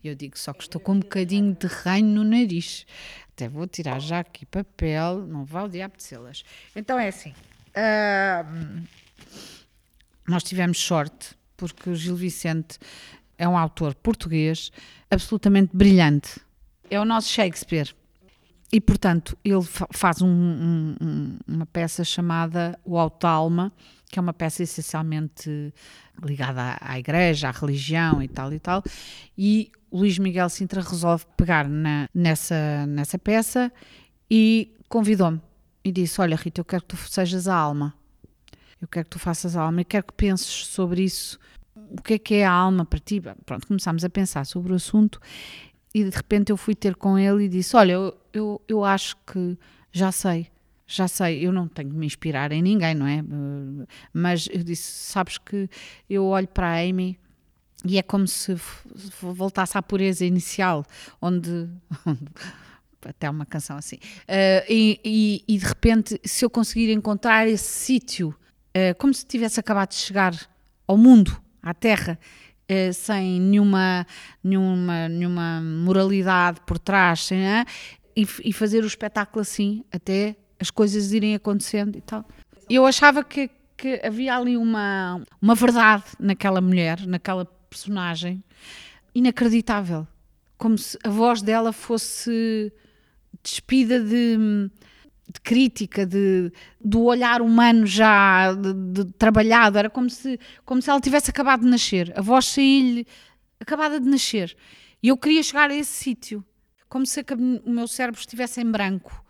[0.04, 2.86] Eu digo só que estou com um bocadinho de reino no nariz.
[3.32, 6.44] Até vou tirar já aqui papel, não vá o diabo de selas.
[6.76, 7.34] Então é assim.
[7.74, 8.84] ahm,
[10.28, 12.78] nós tivemos sorte, porque o Gil Vicente
[13.36, 14.70] é um autor português
[15.10, 16.38] absolutamente brilhante.
[16.88, 17.92] É o nosso Shakespeare.
[18.72, 23.72] E, portanto, ele fa- faz um- um- um- uma peça chamada O Alto Alma,
[24.08, 25.72] que é uma peça essencialmente
[26.24, 28.82] ligada à, à igreja, à religião e tal e tal.
[29.36, 33.72] E o Luís Miguel Sintra resolve pegar na- nessa, nessa peça
[34.30, 35.40] e convidou-me.
[35.84, 37.94] E disse: Olha, Rita, eu quero que tu sejas a alma.
[38.80, 41.38] Eu quero que tu faças a alma e quero que penses sobre isso.
[41.74, 43.22] O que é que é a alma para ti?
[43.44, 45.20] Pronto, começámos a pensar sobre o assunto
[45.94, 49.16] e de repente eu fui ter com ele e disse: Olha, eu, eu, eu acho
[49.26, 49.56] que
[49.92, 50.48] já sei,
[50.86, 53.22] já sei, eu não tenho que me inspirar em ninguém, não é?
[54.12, 55.68] Mas eu disse: Sabes que
[56.08, 57.18] eu olho para a Amy
[57.84, 58.54] e é como se
[59.20, 60.84] voltasse à pureza inicial,
[61.20, 61.68] onde.
[63.04, 63.98] até uma canção assim.
[64.26, 68.34] Eh, e, e- e de repente, se eu conseguir encontrar esse sítio,
[68.74, 70.34] eh, como se tivesse acabado de chegar
[70.88, 72.18] ao mundo, à Terra,
[72.68, 74.04] eh, sem nenhuma,
[74.42, 81.34] nenhuma, nenhuma moralidade por trás, e, e fazer o espetáculo assim, até as coisas irem
[81.34, 82.24] acontecendo e tal.
[82.68, 88.42] Eu achava que, que havia ali uma, uma verdade naquela mulher, naquela personagem,
[89.14, 90.06] inacreditável.
[90.58, 92.72] Como se a voz dela fosse
[93.42, 94.36] despida de,
[95.32, 96.50] de crítica, de,
[96.82, 99.78] do olhar humano já de, de trabalhado.
[99.78, 102.12] Era como se, como se ela tivesse acabado de nascer.
[102.16, 103.06] A voz saía-lhe
[103.60, 104.56] acabada de nascer.
[105.02, 106.44] E eu queria chegar a esse sítio.
[106.88, 107.20] Como se
[107.64, 109.25] o meu cérebro estivesse em branco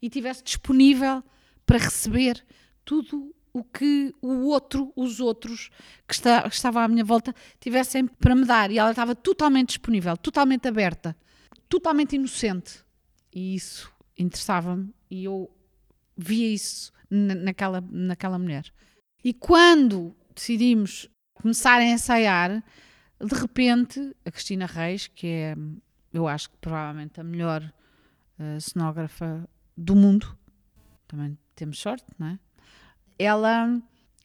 [0.00, 1.22] e estivesse disponível
[1.66, 2.44] para receber
[2.84, 5.70] tudo o que o outro, os outros
[6.06, 8.70] que, está, que estavam à minha volta tivessem para me dar.
[8.70, 11.16] E ela estava totalmente disponível, totalmente aberta,
[11.68, 12.84] totalmente inocente.
[13.34, 15.50] E isso interessava-me e eu
[16.16, 18.72] via isso na- naquela, naquela mulher.
[19.24, 22.62] E quando decidimos começar a ensaiar,
[23.20, 25.56] de repente, a Cristina Reis, que é,
[26.12, 27.72] eu acho que provavelmente a melhor
[28.38, 30.36] eh, cenógrafa do mundo,
[31.06, 32.38] também temos sorte, não é?
[33.18, 33.66] Ela,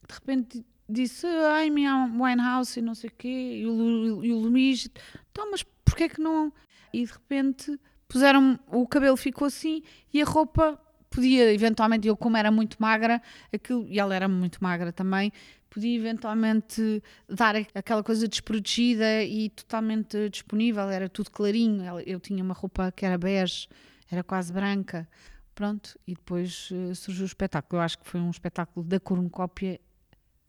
[0.08, 4.40] de repente, disse: Ai, minha Winehouse e não sei o quê, e o, e o
[4.40, 4.90] Luís,
[5.32, 6.52] então, mas porquê que não?
[6.92, 9.82] E de repente puseram o cabelo ficou assim
[10.14, 14.64] e a roupa podia eventualmente, eu como era muito magra, aquilo, e ela era muito
[14.64, 15.32] magra também,
[15.70, 22.54] podia eventualmente dar aquela coisa desprotegida e totalmente disponível, era tudo clarinho, eu tinha uma
[22.56, 23.68] roupa que era bege,
[24.12, 25.08] era quase branca,
[25.54, 29.80] pronto, e depois eh, surgiu o espetáculo, eu acho que foi um espetáculo da cornucópia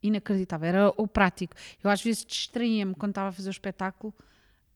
[0.03, 4.15] inacreditável, era o prático, eu às vezes distraía-me quando estava a fazer o espetáculo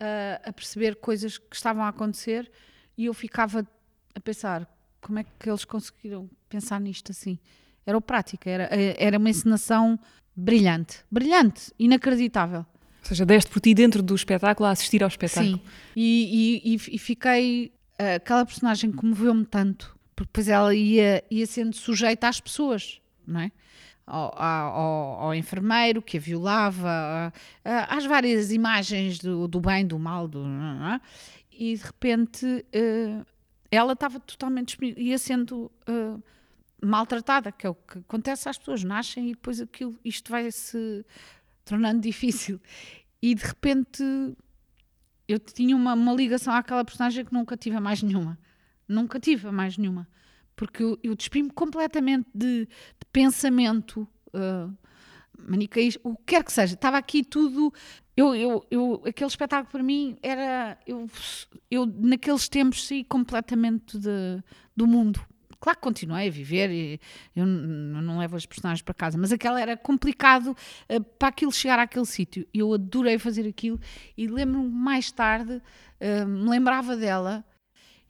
[0.00, 2.50] a, a perceber coisas que estavam a acontecer
[2.96, 3.66] e eu ficava
[4.14, 4.66] a pensar
[5.00, 7.38] como é que eles conseguiram pensar nisto assim.
[7.84, 9.98] Era o prático, era, era uma encenação
[10.34, 12.60] brilhante, brilhante, inacreditável.
[13.00, 15.56] Ou seja, deste por ti dentro do espetáculo a assistir ao espetáculo.
[15.58, 15.62] Sim,
[15.96, 17.72] e, e, e- fiquei.
[17.98, 23.38] eh, Aquela personagem comoveu-me tanto, porque depois ela ia, ia sendo sujeita às pessoas, não
[23.40, 23.52] é?
[24.04, 27.32] Ao, ao- ao- enfermeiro que a violava,
[27.88, 31.00] às várias imagens do, do bem, do mal, do, é?
[31.52, 33.20] e de repente eh,
[33.70, 36.16] ela estava totalmente ia sendo eh,
[36.84, 41.04] maltratada, que é o que acontece às pessoas, nascem e depois aquilo, isto vai se
[41.64, 42.60] tornando difícil.
[43.22, 44.02] E de repente
[45.28, 48.36] eu tinha uma, uma ligação àquela personagem que nunca tive mais nenhuma.
[48.88, 50.08] Nunca tive a mais nenhuma.
[50.56, 54.74] Porque eu, eu despi-me completamente de, de pensamento uh,
[55.38, 56.74] manicaísta, o que quer que seja.
[56.74, 57.72] Estava aqui tudo.
[58.16, 60.76] Eu, eu, eu, aquele espetáculo para mim era.
[60.86, 61.08] Eu,
[61.70, 64.42] eu naqueles tempos saí completamente de,
[64.76, 65.20] do mundo.
[65.60, 67.00] Claro que continuei a viver e
[67.34, 70.56] eu não levo as personagens para casa, mas aquela era complicado
[70.88, 72.46] eh, para aquilo chegar àquele sítio.
[72.54, 73.80] Eu adorei fazer aquilo
[74.16, 75.60] e lembro-me mais tarde,
[75.98, 77.44] eh, me lembrava dela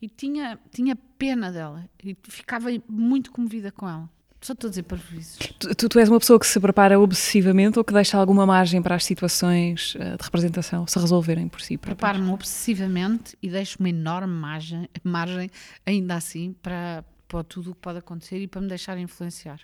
[0.00, 4.08] e tinha, tinha pena dela e ficava muito comovida com ela.
[4.40, 5.36] Só estou a dizer parvoíces.
[5.58, 8.94] Tu, tu, és uma pessoa que se prepara obsessivamente ou que deixa alguma margem para
[8.94, 11.76] as situações uh, de representação se resolverem por si?
[11.76, 15.50] Preparo-me obsessivamente e deixo uma enorme margem, margem
[15.84, 19.60] ainda assim, para, para tudo o que pode acontecer e para me deixar influenciar.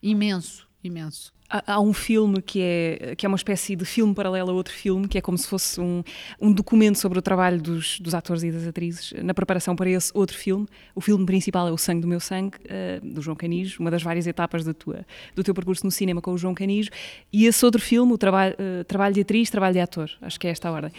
[0.00, 1.32] Imenso, imenso.
[1.48, 5.06] Há, um filme que é, que é uma espécie de filme paralelo a outro filme,
[5.06, 6.02] que é como se fosse um,
[6.40, 10.10] um documento sobre o trabalho dos, dos atores e das atrizes na preparação para esse
[10.14, 10.66] outro filme.
[10.94, 14.02] O filme principal é O Sangue do Meu Sangue, uh, do João Canijo, uma das
[14.02, 16.88] várias etapas da tua, do teu percurso no cinema com o João Canijo.
[17.30, 20.10] E esse outro filme, o trabalho, uh, trabalho de atriz, trabalho de ator.
[20.22, 20.92] Acho que é esta a ordem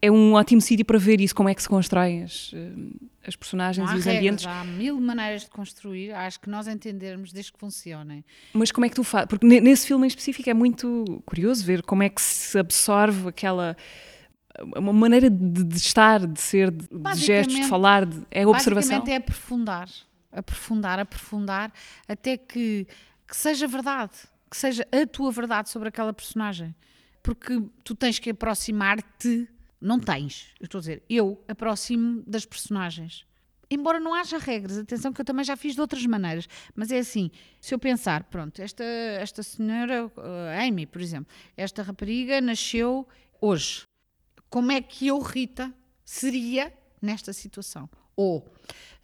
[0.00, 2.72] é um ótimo sítio para ver isso, como é que se constroem as, eh,
[3.26, 4.46] as personagens e os regras, ambientes.
[4.46, 8.24] Há mil maneiras de construir, acho que nós entendermos desde que funcionem.
[8.52, 9.28] Mas como é que tu fazes?
[9.28, 13.76] Porque nesse filme em específico é muito curioso ver como é que se absorve aquela
[14.74, 19.00] uma maneira de, de estar, de ser, de, de gestos, de falar, de, é observação.
[19.00, 19.88] Basicamente é aprofundar,
[20.32, 21.72] aprofundar, aprofundar,
[22.08, 22.86] até que,
[23.28, 24.14] que seja verdade,
[24.50, 26.74] que seja a tua verdade sobre aquela personagem.
[27.22, 29.48] Porque tu tens que aproximar-te
[29.80, 30.54] não tens.
[30.60, 33.26] Eu estou a dizer, eu aproximo das personagens.
[33.68, 36.98] Embora não haja regras, atenção que eu também já fiz de outras maneiras, mas é
[36.98, 43.06] assim, se eu pensar, pronto, esta, esta senhora, uh, Amy, por exemplo, esta rapariga nasceu
[43.40, 43.82] hoje.
[44.48, 47.90] Como é que eu, Rita, seria nesta situação?
[48.14, 48.38] Ou,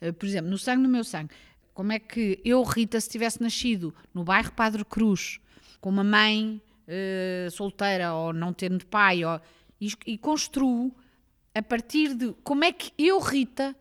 [0.00, 1.34] uh, por exemplo, no sangue no meu sangue,
[1.74, 5.40] como é que eu, Rita, se tivesse nascido no bairro Padre Cruz,
[5.80, 9.40] com uma mãe uh, solteira ou não tendo pai, ou
[9.82, 10.94] e, e construo
[11.52, 13.76] a partir de como é que eu, Rita,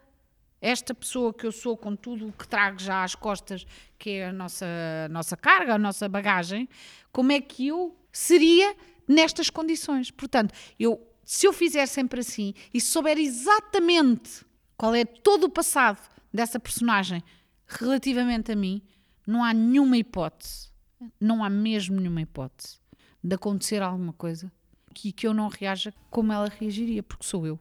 [0.60, 3.66] esta pessoa que eu sou, com tudo o que trago já às costas,
[4.00, 4.66] que é a nossa,
[5.06, 6.68] a nossa carga, a nossa bagagem,
[7.12, 8.76] como é que eu seria
[9.08, 10.10] nestas condições?
[10.10, 14.44] Portanto, eu, se eu fizer sempre assim e souber exatamente
[14.76, 16.02] qual é todo o passado
[16.34, 17.24] dessa personagem
[17.68, 18.82] relativamente a mim,
[19.26, 20.72] não há nenhuma hipótese,
[21.20, 22.80] não há mesmo nenhuma hipótese
[23.24, 24.52] de acontecer alguma coisa
[24.94, 27.60] que, que eu não reaja como ela reagiria, porque sou eu.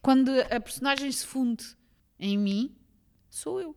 [0.00, 1.64] Quando a personagem se funde
[2.18, 2.74] em mim,
[3.28, 3.76] sou eu.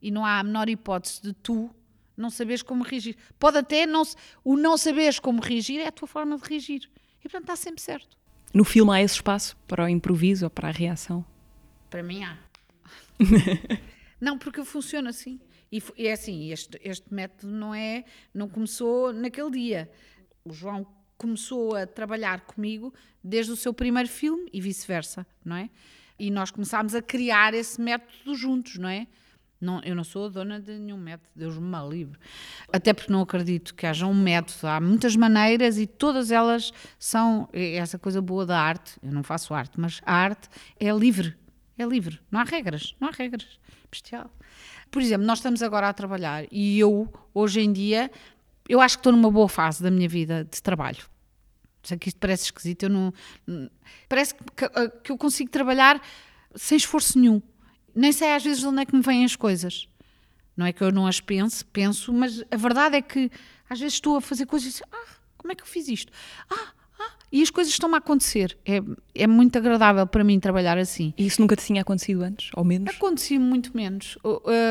[0.00, 1.70] E não há a menor hipótese de tu
[2.16, 3.16] não saberes como reagir.
[3.38, 4.02] Pode até não,
[4.44, 6.90] o não saberes como reagir é a tua forma de reagir.
[7.18, 8.16] E portanto está sempre certo.
[8.52, 11.24] No filme há esse espaço para o improviso ou para a reação?
[11.90, 12.38] Para mim há.
[14.20, 15.40] não, porque eu funciono assim.
[15.72, 19.90] E é assim, este, este método não é, não começou naquele dia.
[20.44, 25.70] O João começou a trabalhar comigo desde o seu primeiro filme e vice-versa, não é?
[26.18, 29.06] E nós começámos a criar esse método juntos, não é?
[29.60, 32.18] Não, eu não sou dona de nenhum método, Deus me livre.
[32.70, 34.66] Até porque não acredito que haja um método.
[34.66, 38.98] Há muitas maneiras e todas elas são é essa coisa boa da arte.
[39.02, 40.48] Eu não faço arte, mas a arte
[40.78, 41.34] é livre.
[41.78, 42.20] É livre.
[42.30, 42.94] Não há regras.
[43.00, 43.58] Não há regras.
[43.90, 44.30] Bestial.
[44.90, 48.10] Por exemplo, nós estamos agora a trabalhar e eu, hoje em dia,
[48.68, 51.04] eu acho que estou numa boa fase da minha vida de trabalho.
[51.82, 53.12] Sei que isto parece esquisito, eu não.
[54.08, 54.68] Parece que,
[55.02, 56.00] que eu consigo trabalhar
[56.54, 57.42] sem esforço nenhum.
[57.94, 59.86] Nem sei às vezes de onde é que me vêm as coisas.
[60.56, 63.30] Não é que eu não as pense, penso, mas a verdade é que
[63.68, 66.12] às vezes estou a fazer coisas e digo, ah, como é que eu fiz isto?
[66.48, 68.56] Ah, ah, e as coisas estão-me a acontecer.
[68.64, 68.80] É,
[69.14, 71.12] é muito agradável para mim trabalhar assim.
[71.18, 72.94] E isso nunca te tinha acontecido antes, ou menos?
[72.94, 74.16] Acontecia muito menos.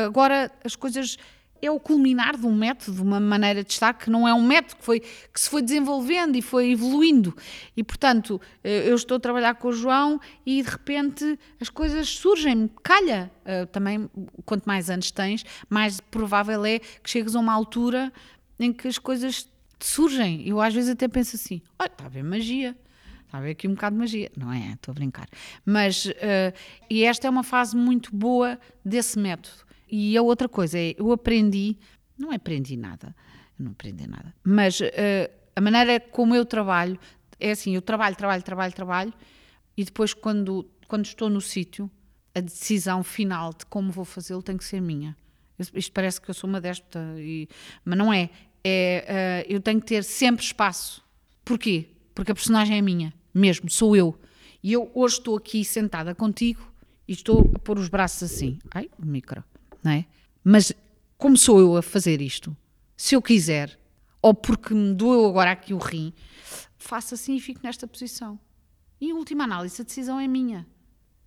[0.06, 1.18] Agora as coisas
[1.62, 4.42] é o culminar de um método, de uma maneira de estar que não é um
[4.42, 7.34] método que, foi, que se foi desenvolvendo e foi evoluindo.
[7.76, 12.08] E, portanto, eh, eu estou a trabalhar com o João e, de repente, as coisas
[12.08, 13.30] surgem, calha.
[13.44, 14.10] Eh, também,
[14.44, 18.12] quanto mais anos tens, mais provável é que chegues a uma altura
[18.58, 19.48] em que as coisas
[19.80, 20.46] surgem.
[20.46, 22.76] Eu, às vezes, até penso assim: olha, está a ver magia.
[23.24, 24.30] Está a ver aqui um bocado de magia.
[24.36, 24.72] Não é?
[24.72, 25.26] Estou a brincar.
[25.64, 26.54] Mas, uh,
[26.88, 31.12] e esta é uma fase muito boa desse método e a outra coisa é, eu
[31.12, 31.76] aprendi,
[32.18, 33.14] não aprendi nada,
[33.58, 34.84] não aprendi nada, mas uh,
[35.54, 36.98] a maneira como eu trabalho
[37.38, 39.14] é assim, eu trabalho, trabalho, trabalho, trabalho
[39.76, 41.90] e depois quando, quando estou no sítio,
[42.34, 45.16] a decisão final de como vou fazê-lo tem que ser minha.
[45.58, 47.48] Isto parece que eu sou uma déspota, e,
[47.84, 48.28] mas não é.
[48.64, 51.04] é uh, eu tenho que ter sempre espaço.
[51.44, 51.88] Porquê?
[52.12, 54.18] Porque a personagem é minha, mesmo, sou eu.
[54.62, 56.60] E eu hoje estou aqui sentada contigo
[57.06, 58.58] e estou a pôr os braços assim.
[58.72, 59.44] Ai, o micro
[59.84, 60.06] não é?
[60.42, 60.72] Mas
[61.16, 62.56] como sou eu a fazer isto?
[62.96, 63.78] Se eu quiser,
[64.20, 66.12] ou porque me doeu agora aqui o rim,
[66.78, 68.38] faço assim e fico nesta posição.
[69.00, 70.66] E em última análise, a decisão é minha.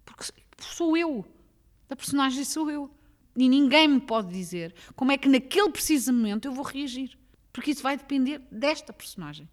[0.04, 0.26] Porque
[0.60, 1.26] sou eu.
[1.90, 2.90] A personagem sou eu.
[3.36, 7.18] E ninguém me pode dizer como é que naquele preciso momento eu vou reagir.
[7.54, 9.48] Porque isso vai depender desta personagem.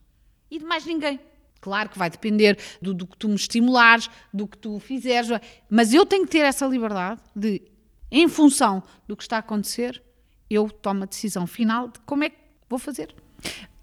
[0.50, 1.20] E de mais ninguém.
[1.60, 5.30] Claro que vai depender do, do que tu me estimulares, do que tu fizeres,
[5.70, 7.62] mas eu tenho que ter essa liberdade de
[8.10, 10.02] em função do que está a acontecer,
[10.48, 12.36] eu tomo a decisão final de como é que
[12.68, 13.14] vou fazer.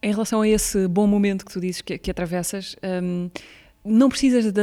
[0.01, 3.29] Em relação a esse bom momento que tu dizes que, que atravessas, hum,
[3.83, 4.61] não precisas da,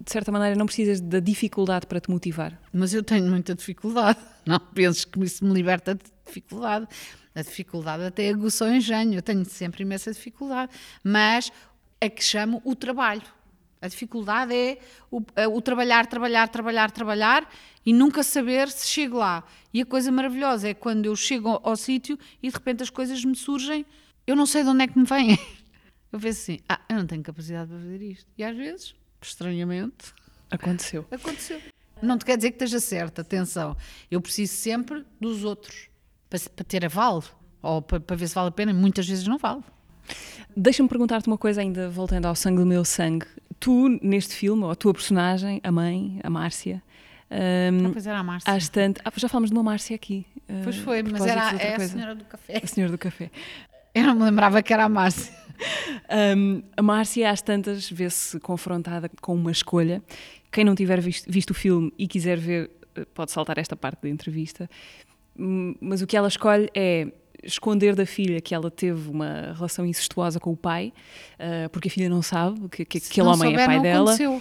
[0.00, 2.60] de certa maneira, não precisas da dificuldade para te motivar.
[2.72, 4.18] Mas eu tenho muita dificuldade.
[4.46, 6.86] Não penses que isso me liberta de dificuldade.
[7.34, 9.14] A dificuldade até aguça o engenho.
[9.14, 10.72] Eu tenho sempre imensa dificuldade.
[11.02, 11.52] Mas
[12.00, 13.22] é que chamo o trabalho.
[13.80, 14.78] A dificuldade é
[15.10, 17.52] o, é o, trabalhar, trabalhar, trabalhar, trabalhar
[17.86, 19.44] e nunca saber se chego lá.
[19.72, 22.90] E a coisa maravilhosa é quando eu chego ao, ao sítio e de repente as
[22.90, 23.86] coisas me surgem,
[24.26, 25.38] eu não sei de onde é que me vêm.
[26.10, 28.26] Eu penso assim, ah, eu não tenho capacidade para fazer isto.
[28.38, 30.14] E às vezes, estranhamente,
[30.50, 31.04] aconteceu.
[31.12, 31.60] Aconteceu.
[32.00, 33.76] Não te quer dizer que esteja certo, atenção.
[34.10, 35.90] Eu preciso sempre dos outros
[36.30, 37.22] para, para ter aval
[37.60, 38.72] ou para, para, ver se vale a pena.
[38.72, 39.62] Muitas vezes não vale.
[40.56, 43.26] Deixa-me perguntar-te uma coisa, ainda voltando ao sangue do meu sangue.
[43.60, 46.82] Tu, neste filme, ou a tua personagem, a mãe, a Márcia.
[47.30, 48.52] Um, ah, pois era a Márcia.
[48.52, 50.24] Às tanto, ah, já falamos de uma Márcia aqui.
[50.64, 52.60] Pois foi, mas era é a senhora do café.
[52.62, 53.30] A senhora do café.
[53.94, 55.32] Eu não me lembrava que era a Márcia.
[56.36, 60.02] Um, a Márcia, às tantas, vê-se confrontada com uma escolha.
[60.50, 64.02] Quem não tiver visto, visto, o filme e quiser ver, eh, pode saltar esta parte
[64.02, 64.70] da entrevista.
[65.38, 67.08] Hum, mas o que ela escolhe é
[67.42, 70.92] esconder da filha que ela teve uma relação incestuosa com o pai,
[71.34, 74.14] uh, porque a filha não sabe que, que aquele homem souber, é pai dela.
[74.14, 74.40] Aconteceu.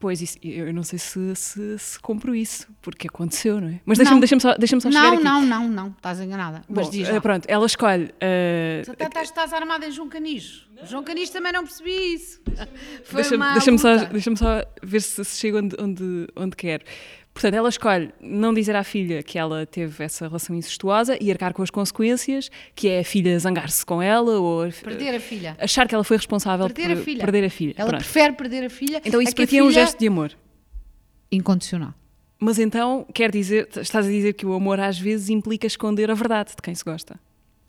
[0.00, 3.80] Pois, isso, eu não sei se, se, se compro isso, porque aconteceu, não é?
[3.84, 5.22] Mas deixa-me deixa só, deixa só não, chegar aqui.
[5.22, 6.62] Não, não, não, estás enganada.
[6.66, 8.04] Mas Bom, diz uh, pronto, ela escolhe...
[8.04, 10.62] Uh, tu estás, estás armada em João Canijo.
[10.84, 12.40] João Canijo também não percebi isso.
[13.12, 16.82] Deixa-me deixa só, deixa só ver se, se chego onde, onde, onde quero.
[17.32, 21.54] Portanto, ela escolhe não dizer à filha que ela teve essa relação incestuosa e arcar
[21.54, 25.56] com as consequências, que é a filha zangar-se com ela ou perder a filha.
[25.58, 27.20] Achar que ela foi responsável perder por a filha.
[27.20, 27.74] perder a filha.
[27.76, 28.02] Ela Pronto.
[28.02, 29.00] prefere perder a filha.
[29.04, 30.36] Então isso para ti é um gesto de amor.
[31.30, 31.94] Incondicional.
[32.38, 36.14] Mas então, quer dizer, estás a dizer que o amor às vezes implica esconder a
[36.14, 37.20] verdade de quem se gosta.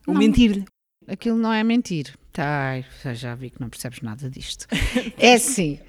[0.07, 0.65] Ou mentir-lhe.
[1.07, 2.13] Aquilo não é mentir.
[2.37, 4.65] Ai, já vi que não percebes nada disto.
[5.19, 5.79] é assim,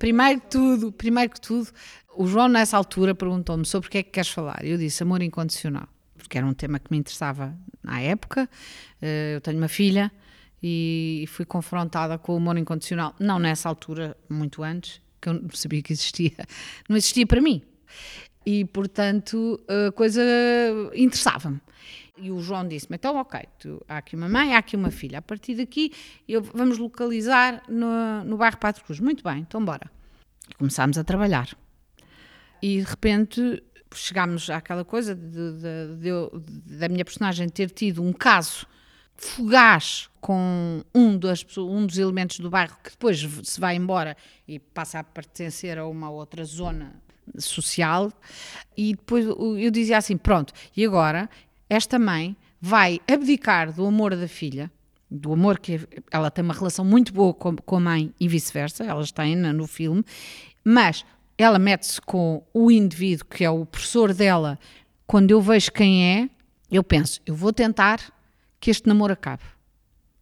[0.00, 1.68] primeiro que tudo, primeiro que tudo,
[2.16, 4.64] o João nessa altura perguntou-me sobre o que é que queres falar.
[4.64, 5.86] Eu disse amor incondicional,
[6.16, 8.48] porque era um tema que me interessava na época.
[9.00, 10.10] Eh, eu tenho uma filha
[10.62, 15.50] e fui confrontada com o amor incondicional, não nessa altura, muito antes, que eu não
[15.52, 16.32] sabia que existia.
[16.88, 17.62] Não existia para mim.
[18.46, 20.22] E, portanto, a coisa
[20.94, 21.60] interessava-me.
[22.20, 25.18] E o João disse-me: então, ok, tu, há aqui uma mãe, há aqui uma filha.
[25.18, 25.92] A partir daqui,
[26.28, 29.00] eu, vamos localizar no, no bairro Pato Cruz.
[29.00, 29.90] Muito bem, então bora.
[30.48, 31.48] E começámos a trabalhar.
[32.62, 33.62] E de repente
[33.94, 38.66] chegámos àquela coisa de, de, de, da minha personagem ter tido um caso
[39.16, 44.58] fugaz com um, das, um dos elementos do bairro que depois se vai embora e
[44.58, 46.94] passa a pertencer a uma outra zona
[47.38, 48.12] social.
[48.76, 51.28] E depois eu dizia assim: pronto, e agora
[51.70, 54.70] esta mãe vai abdicar do amor da filha,
[55.08, 55.80] do amor que
[56.10, 59.66] ela tem uma relação muito boa com, com a mãe e vice-versa, elas têm no
[59.68, 60.04] filme,
[60.64, 61.06] mas
[61.38, 64.58] ela mete-se com o indivíduo que é o professor dela.
[65.06, 66.30] Quando eu vejo quem é,
[66.70, 68.00] eu penso, eu vou tentar
[68.58, 69.42] que este namoro acabe.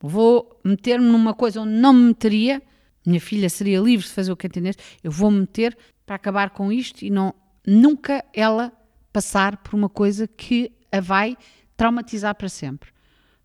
[0.01, 2.63] Vou meter-me numa coisa onde não me meteria,
[3.05, 6.51] minha filha seria livre de fazer o que entendesse, eu vou me meter para acabar
[6.51, 7.35] com isto e não
[7.67, 8.73] nunca ela
[9.13, 11.37] passar por uma coisa que a vai
[11.77, 12.91] traumatizar para sempre.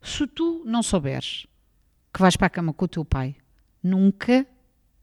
[0.01, 1.47] Se tu não souberes
[2.13, 3.35] que vais para a cama com o teu pai,
[3.81, 4.45] nunca,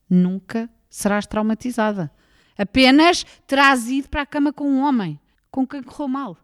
[0.09, 2.11] nunca serás traumatizada.
[2.57, 5.19] Apenas terás ido para a cama com um homem
[5.51, 6.37] com quem correu mal.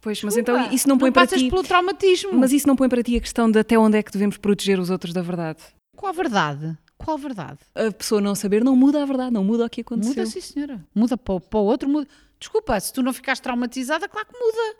[0.00, 1.48] Pois, mas Desculpa, então isso não põe não para ti.
[1.48, 2.32] pelo traumatismo.
[2.34, 4.78] Mas isso não põe para ti a questão de até onde é que devemos proteger
[4.78, 5.62] os outros da verdade?
[5.96, 6.76] Qual a verdade?
[6.98, 7.58] Qual a verdade?
[7.74, 10.14] A pessoa não saber não muda a verdade, não muda o que aconteceu.
[10.14, 10.84] Muda, sim, senhora.
[10.94, 12.06] Muda para, para o outro, muda.
[12.38, 14.76] Desculpa, se tu não ficares traumatizada, claro que muda.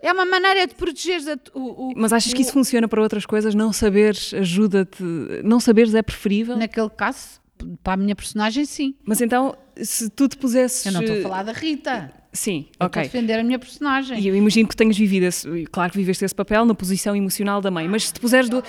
[0.00, 1.20] É uma maneira de proteger
[1.54, 3.54] o, o, Mas achas que isso funciona para outras coisas?
[3.54, 5.02] Não saberes ajuda-te.
[5.42, 6.56] Não saberes é preferível?
[6.56, 7.40] Naquele caso,
[7.82, 8.94] para a minha personagem, sim.
[9.04, 10.86] Mas então, se tu te pusesses.
[10.86, 12.12] Eu não estou a falar da Rita.
[12.32, 13.02] Sim, eu ok.
[13.02, 14.20] Estou a defender a minha personagem.
[14.20, 17.60] E eu imagino que tenhas vivido, esse, claro que viveste esse papel na posição emocional
[17.60, 18.62] da mãe, mas se te puseres do.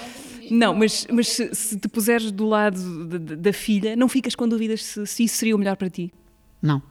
[0.49, 4.33] Não, mas, mas se, se te puseres do lado de, de, da filha, não ficas
[4.33, 6.11] com dúvidas se, se, isso seria o melhor para ti?
[6.59, 6.81] Não.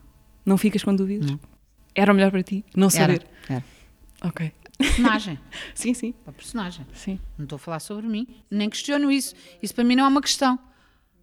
[0.46, 1.29] Não ficas com dúvidas?
[1.29, 1.40] Não.
[1.94, 2.64] Era o melhor para ti?
[2.77, 3.22] Não saber?
[3.49, 3.57] Era.
[3.57, 3.64] era.
[4.22, 4.52] Ok.
[4.78, 5.38] Personagem.
[5.74, 6.14] sim, sim.
[6.26, 6.86] A personagem.
[6.92, 7.18] Sim.
[7.36, 9.34] Não estou a falar sobre mim, nem questiono isso.
[9.62, 10.58] Isso para mim não é uma questão.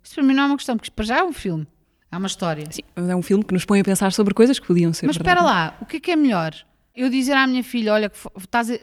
[0.04, 1.68] Isso para mim não é uma questão, porque para já é um filme.
[2.12, 2.66] É uma história.
[2.72, 5.18] Sim, é um filme que nos põe a pensar sobre coisas que podiam ser Mas
[5.18, 5.38] verdade.
[5.38, 6.54] espera lá, o que é que é melhor?
[6.96, 8.18] Eu dizer à minha filha, olha, que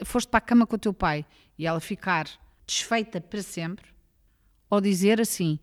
[0.05, 1.25] foste para a cama com o teu pai
[1.57, 2.27] e ela ficar
[2.67, 3.85] desfeita para sempre,
[4.69, 5.59] ou dizer assim,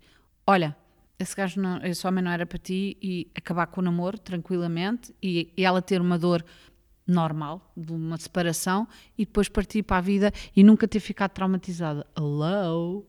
[0.47, 0.77] olha,
[1.19, 5.15] esse gajo, não, esse homem não era para ti e acabar com o namoro tranquilamente
[5.23, 6.45] e, e ela ter uma dor
[7.11, 8.87] normal, de uma separação,
[9.17, 12.07] e depois partir para a vida e nunca ter ficado traumatizada.
[12.17, 13.05] Hello?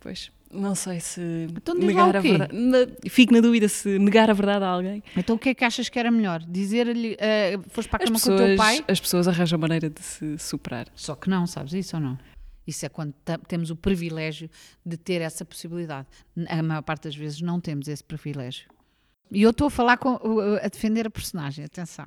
[0.00, 2.52] Pois, não sei se Então negar a verdade.
[3.08, 5.02] Fico na dúvida se negar a verdade a alguém.
[5.16, 6.40] Então o que é que achas que era melhor?
[6.40, 8.84] Dizer-lhe, eh, foste para a As cama com o teu pessoas, pai?
[8.88, 10.86] as pessoas arranjam maneira de se superar.
[10.94, 12.18] Só que não, sabes isso ou não?
[12.66, 13.14] Isso é quando
[13.46, 14.50] temos o privilégio
[14.84, 16.06] de ter essa possibilidade.
[16.48, 18.68] A maior parte das vezes não temos esse privilégio.
[19.30, 20.18] E eu estou a falar com,
[20.62, 22.06] a defender a personagem, atenção.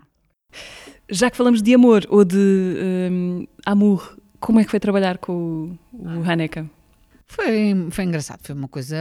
[1.10, 5.78] Já que falamos de amor ou de hum, amour, como é que foi trabalhar com
[5.94, 6.70] o, o Haneka?
[7.28, 8.98] Foi, foi engraçado, foi uma coisa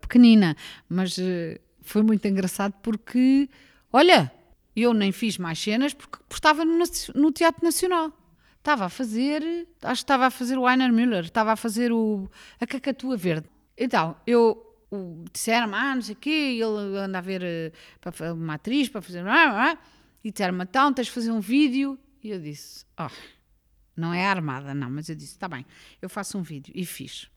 [0.00, 0.56] pequenina,
[0.88, 3.48] mas eh, foi muito engraçado porque,
[3.92, 4.30] olha,
[4.76, 6.84] eu nem fiz mais cenas porque estava no,
[7.14, 8.12] no Teatro Nacional.
[8.58, 9.42] Estava a fazer,
[9.82, 12.30] acho que estava a fazer o Einer Müller, estava a fazer o,
[12.60, 13.48] a Cacatua Verde.
[13.76, 14.72] Então, eu
[15.32, 19.02] disseram-me, ah, não sei o quê, ele anda a ver eh, para uma atriz para
[19.02, 19.78] fazer, ah, ah,
[20.24, 21.98] e disseram-me, então, tens de fazer um vídeo.
[22.22, 23.10] E eu disse, oh,
[23.96, 25.66] não é armada, não, mas eu disse, está bem,
[26.00, 26.72] eu faço um vídeo.
[26.74, 27.28] E fiz.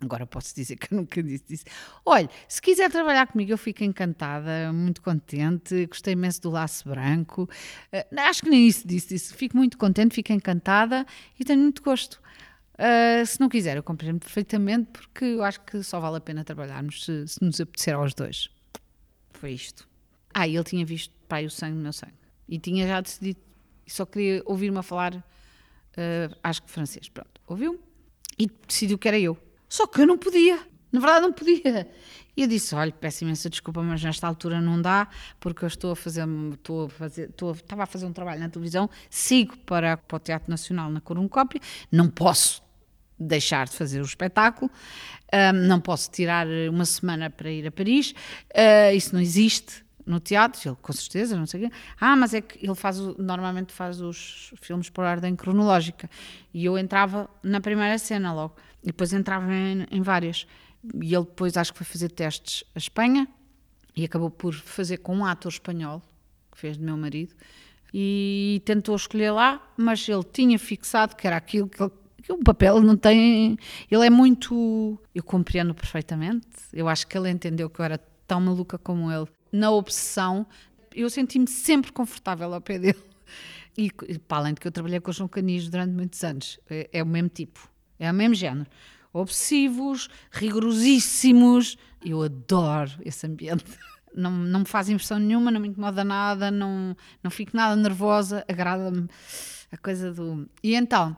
[0.00, 1.64] Agora posso dizer que eu nunca disse isso.
[2.04, 7.48] Olha, se quiser trabalhar comigo, eu fico encantada, muito contente, gostei imenso do laço branco.
[7.92, 9.34] Eh, acho que nem isso disse, disse.
[9.34, 11.06] Fico muito contente, fico encantada
[11.38, 12.20] e tenho muito gosto.
[12.76, 16.42] Eh, se não quiser, eu compreendo perfeitamente, porque eu acho que só vale a pena
[16.42, 18.50] trabalharmos se, se nos apetecer aos dois.
[19.34, 19.88] Foi isto.
[20.34, 22.21] Ah, e ele tinha visto aí o sangue no meu sangue.
[22.52, 23.40] E tinha já decidido,
[23.86, 25.24] só queria ouvir-me a falar,
[25.96, 27.08] eh, acho que francês.
[27.08, 27.78] Pronto, ouviu-me
[28.38, 29.38] e decidiu que era eu.
[29.68, 30.58] Só que eu não podia.
[30.92, 31.88] Na verdade, não podia.
[32.36, 35.08] E eu disse: Olha, peço imensa desculpa, mas nesta altura não dá,
[35.40, 36.26] porque eu estou a fazer.
[36.52, 40.16] Estou a fazer estou a- estava a fazer um trabalho na televisão, sigo para, para
[40.16, 42.62] o Teatro Nacional na Cornucópia, não posso
[43.18, 44.70] deixar de fazer o espetáculo,
[45.32, 48.14] ahm, não posso tirar uma semana para ir a Paris,
[48.54, 51.76] ah, isso não existe no teatro, ele com certeza, não sei o quê.
[52.00, 56.08] Ah, mas é que ele faz, o- normalmente faz os filmes por ordem cronológica,
[56.52, 60.46] e eu entrava na primeira cena logo, e depois entrava em, em várias,
[61.00, 63.28] e ele depois acho que foi fazer testes a Espanha,
[63.94, 66.02] e acabou por fazer com um ator espanhol,
[66.50, 67.34] que fez de meu marido,
[67.94, 71.92] e tentou escolher lá, mas ele tinha fixado que era aquilo que ele
[72.28, 73.58] o papel não tem.
[73.90, 74.96] Ele é muito.
[75.12, 76.46] Eu compreendo perfeitamente.
[76.72, 77.98] Eu acho que ele entendeu que eu era
[78.28, 79.26] tão maluca como ele.
[79.52, 80.46] Na obsessão,
[80.94, 83.02] eu senti-me sempre confortável ao pé dele.
[83.76, 87.02] E, para além de que eu trabalhei com os Canis durante muitos anos, é, é
[87.02, 88.68] o mesmo tipo, é o mesmo género.
[89.12, 91.76] Obsessivos, rigorosíssimos.
[92.04, 93.64] Eu adoro esse ambiente.
[94.14, 98.44] Não, não me faz impressão nenhuma, não me incomoda nada, não, não fico nada nervosa,
[98.46, 99.08] agrada-me
[99.70, 100.46] a coisa do.
[100.62, 101.16] E então,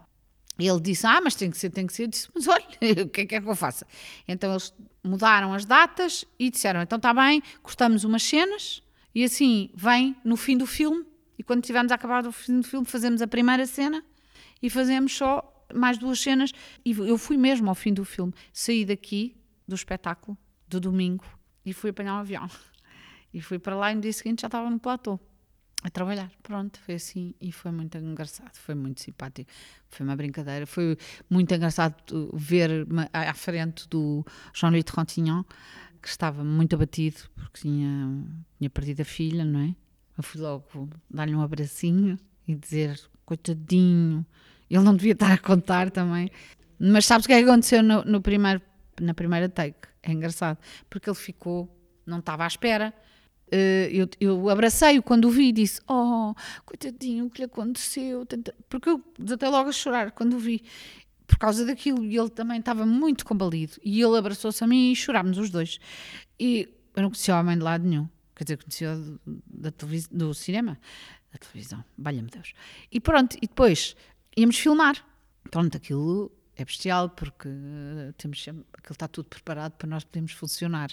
[0.59, 2.05] ele disse: Ah, mas tem que ser, tem que ser.
[2.05, 2.65] Eu disse: Mas olha,
[3.05, 3.87] o que é que é que eu faça?
[4.27, 8.83] Então eles mudaram as datas e disseram: Então está bem, cortamos umas cenas
[9.15, 11.05] e assim vem no fim do filme.
[11.37, 14.05] E quando tivermos acabado o fim do filme, fazemos a primeira cena
[14.63, 16.53] e fazemos só mais duas cenas.
[16.85, 18.33] E eu fui mesmo ao fim do filme.
[18.53, 19.37] Saí daqui
[19.67, 20.39] do espetáculo
[20.69, 21.25] do domingo
[21.67, 22.49] e fui apanhar um avião.
[23.33, 25.19] E fui para lá e no dia seguinte já estava no platô
[25.85, 26.31] a trabalhar.
[26.43, 29.51] Pronto, foi assim e foi muito engraçado, foi muito simpático.
[29.91, 30.97] Foi uma brincadeira, foi
[31.29, 34.25] muito engraçado uh, ver à frente do
[34.55, 35.45] Jean-Louis Trontignan,
[36.01, 38.25] que estava muito abatido porque tinha,
[38.59, 39.77] tinha perdido a filha, não é?
[40.17, 42.19] Eu fui logo dar-lhe um abracinho
[42.49, 44.25] e dizer: coitadinho,
[44.71, 46.31] ele não devia estar a contar também.
[46.79, 48.63] Mas sabes o que é que aconteceu no, no primeiro,
[49.01, 49.87] na primeira take?
[50.03, 50.59] É engraçado,
[50.89, 51.69] porque ele ficou,
[52.07, 52.95] não estava à espera.
[53.51, 56.35] Eh, eu, eu abracei-o quando o vi e disse: Oh,
[56.65, 58.27] coitadinho, o que lhe aconteceu?
[58.69, 60.63] Porque eu desatei logo a chorar quando o vi,
[61.27, 62.05] por causa daquilo.
[62.05, 63.75] E ele também estava muito combalido.
[63.85, 65.79] E ele abraçou-se a mim e chorámos os dois.
[66.39, 68.97] E eu não conhecia o homem de lado nenhum, quer dizer, conhecia
[69.47, 70.79] da televis- do cinema,
[71.33, 72.55] da televisão, valha-me Deus.
[72.91, 73.97] E pronto, e depois
[74.37, 74.97] íamos filmar.
[75.51, 80.91] Pronto, aquilo é bestial, porque eh, temos aquilo está tudo preparado para nós podermos funcionar.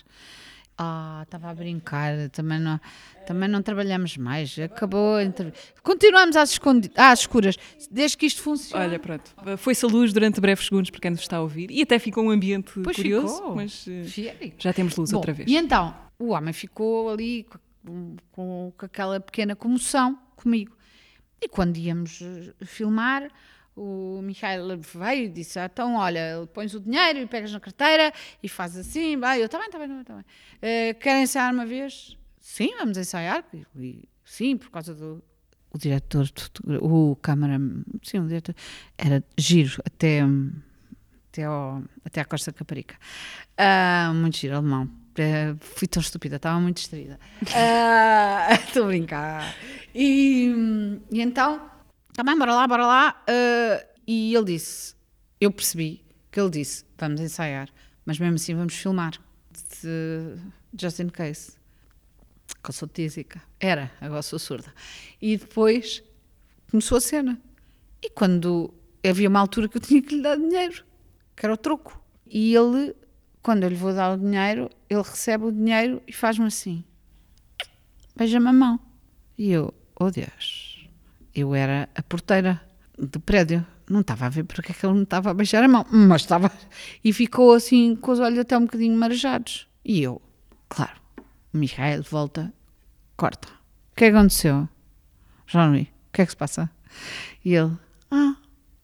[0.78, 2.80] Ah, estava a brincar, também não,
[3.28, 5.60] também não trabalhamos mais, acabou a entrevista.
[5.84, 7.56] Continuamos às, escondi- às escuras,
[7.92, 8.84] desde que isto funcione.
[8.86, 9.32] Olha, pronto.
[9.58, 12.24] Foi-se a luz durante breves segundos para quem nos está a ouvir e até ficou
[12.24, 13.56] um ambiente Pois curioso, ficou.
[13.56, 15.48] mas eh, já temos luz Bom, outra vez.
[15.48, 17.46] E então, o homem ficou ali
[17.86, 20.76] com, com- com aquela pequena comoção comigo.
[21.40, 23.28] E quando íamos eh, filmar,
[23.82, 28.14] o Michael veio e disse: ah, Então, olha, pões o dinheiro e pegas na carteira
[28.44, 29.20] e fazes assim.
[29.24, 30.04] Ah, eu também, também, também.
[30.04, 30.26] também.
[30.62, 32.16] Eh, querem ensaiar uma vez?
[32.40, 33.44] Sim, vamos ensaiar.
[33.76, 35.24] E- sim, por causa do.
[35.74, 36.30] O diretor,
[36.82, 37.58] o câmara,
[38.04, 38.54] sim, o diretor,
[38.98, 40.20] era giro até,
[41.30, 42.96] até, ao, até à Costa Caparica.
[43.58, 44.90] Ah, muito giro, alemão.
[45.18, 47.18] Eh, fui tão estúpida, estava muito distraída.
[47.56, 49.56] Ah, Estou a brincar.
[49.96, 50.52] E,
[51.10, 51.71] e então,
[52.14, 53.24] tá bem, bora lá, bora lá.
[53.28, 54.96] Uh, e ele disse,
[55.40, 57.70] eu percebi que ele disse, vamos ensaiar,
[58.06, 59.14] mas mesmo assim vamos filmar.
[59.52, 60.38] De,
[60.78, 61.54] just in case.
[62.64, 63.42] Que eu sou tísica.
[63.60, 64.74] Era, agora sou surda.
[65.22, 66.04] E depois
[66.70, 67.42] começou a cena.
[68.02, 70.84] E quando havia uma altura que eu tinha que lhe dar dinheiro,
[71.36, 72.00] que era o troco.
[72.28, 72.96] E ele,
[73.42, 76.84] quando eu lhe vou dar o dinheiro, ele recebe o dinheiro e faz-me assim:
[78.16, 78.80] beija-me a mão.
[79.38, 80.71] E eu, oh Deus,
[81.34, 82.62] eu era a porteira
[82.98, 83.66] do prédio.
[83.90, 86.22] Não estava a ver porque é que ele me estava a beijar a mão, mas
[86.22, 86.52] estava.
[87.04, 89.68] E ficou assim, com os olhos até um bocadinho marejados.
[89.84, 90.22] E eu,
[90.70, 91.00] claro,
[91.52, 92.54] Michael volta,
[93.18, 93.50] corta.
[93.92, 94.70] O que é que aconteceu?
[95.48, 96.70] Jean-Louis, o que é que se passa?
[97.44, 97.78] E ele,
[98.10, 98.36] ah,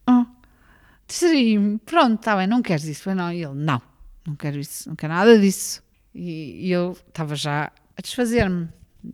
[0.06, 0.26] ah,
[1.06, 3.32] distraí-me, pronto, está bem, não queres isso, foi não?
[3.32, 3.80] E ele, não,
[4.26, 5.82] não quero isso, não quero nada disso.
[6.14, 8.68] E, e eu estava já a desfazer-me,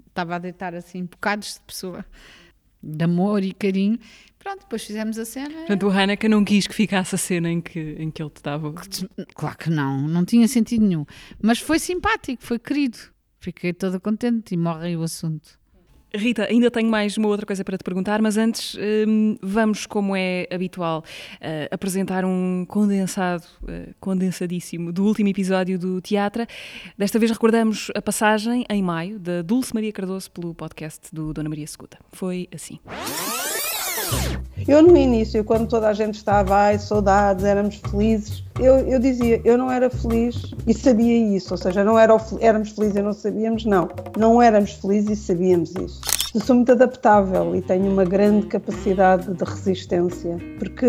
[0.09, 2.05] estava a deitar assim bocados de pessoa,
[2.85, 3.99] de amor e carinho.
[4.39, 5.55] Pronto, depois fizemos a cena.
[5.55, 8.43] Portanto, o Haneke não quis que ficasse a cena em que, em que ele te
[8.43, 8.75] dava.
[9.35, 11.07] Claro que não, não tinha sentido nenhum.
[11.43, 12.99] Mas foi simpático, foi querido.
[13.41, 15.59] Fiquei toda contente e morre aí o assunto.
[16.15, 20.15] Rita, ainda tenho mais uma outra coisa para te perguntar, mas antes hum, vamos, como
[20.15, 21.03] é habitual,
[21.41, 26.47] uh, apresentar um condensado, uh, condensadíssimo, do último episódio do Teatro.
[26.97, 31.49] Desta vez recordamos a passagem, em maio, da Dulce Maria Cardoso pelo podcast do Dona
[31.49, 31.99] Maria Secuta.
[32.13, 32.79] Foi assim.
[34.67, 39.41] Eu, no início, quando toda a gente estava, ai, saudades, éramos felizes, eu, eu dizia,
[39.45, 43.13] eu não era feliz e sabia isso, ou seja, não era, éramos felizes e não
[43.13, 43.89] sabíamos, não.
[44.17, 46.01] Não éramos felizes e sabíamos isso.
[46.35, 50.85] Eu sou muito adaptável e tenho uma grande capacidade de resistência, porque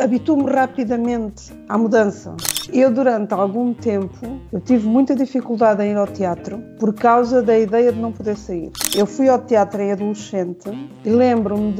[0.00, 2.34] habituo-me rapidamente à mudança.
[2.72, 7.58] Eu, durante algum tempo, eu tive muita dificuldade em ir ao teatro por causa da
[7.58, 8.72] ideia de não poder sair.
[8.96, 10.70] Eu fui ao teatro em adolescente
[11.04, 11.74] e lembro-me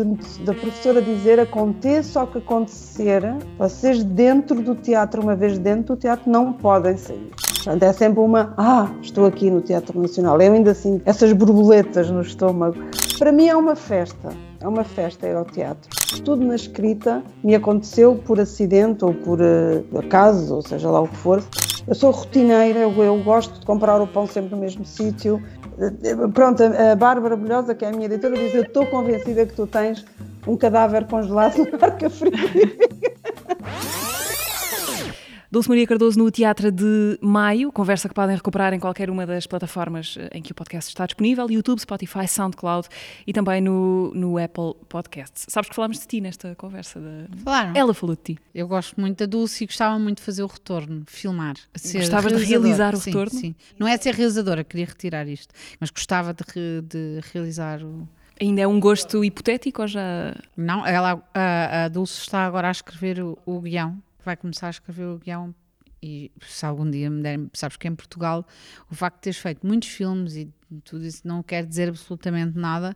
[0.45, 3.23] da professora dizer aconteça o que acontecer,
[3.59, 7.31] vocês dentro do teatro, uma vez dentro do teatro, não podem sair.
[7.67, 10.41] Portanto, é sempre uma, ah, estou aqui no Teatro Nacional.
[10.41, 12.77] Eu ainda assim, essas borboletas no estômago.
[13.19, 14.29] Para mim é uma festa,
[14.61, 15.91] é uma festa ir ao teatro.
[16.25, 21.09] Tudo na escrita me aconteceu por acidente ou por uh, acaso, ou seja lá o
[21.09, 21.43] que for.
[21.89, 25.43] Eu sou rotineira, eu, eu gosto de comprar o pão sempre no mesmo sítio.
[25.77, 29.45] Uh, pronto, a, a Bárbara Bulhosa, que é a minha editora, diz: Eu estou convencida
[29.45, 30.05] que tu tens
[30.47, 32.87] um cadáver congelado na arca frigorífica.
[35.57, 39.47] Dulce Maria Cardoso no Teatro de Maio, conversa que podem recuperar em qualquer uma das
[39.47, 42.87] plataformas eh, em que o podcast está disponível, YouTube, Spotify, SoundCloud
[43.27, 45.47] e também no, no Apple Podcasts.
[45.49, 47.01] Sabes que falámos de ti nesta conversa?
[47.01, 47.43] De...
[47.43, 47.73] Falaram.
[47.75, 48.39] Ela falou de ti.
[48.55, 51.55] Eu gosto muito da Dulce e gostava muito de fazer o retorno, filmar.
[51.73, 53.41] Gostavas de realizar o sim, retorno?
[53.41, 58.07] Sim, não é ser realizadora, queria retirar isto, mas gostava de, re, de realizar o...
[58.39, 60.37] Ainda é um gosto hipotético ou já...
[60.55, 64.71] Não, ela, a, a Dulce está agora a escrever o, o guião vai começar a
[64.71, 65.55] escrever o guião
[66.03, 68.47] e se algum dia me derem, sabes que em Portugal
[68.91, 70.53] o facto de teres feito muitos filmes e
[70.85, 72.95] tudo isso não quer dizer absolutamente nada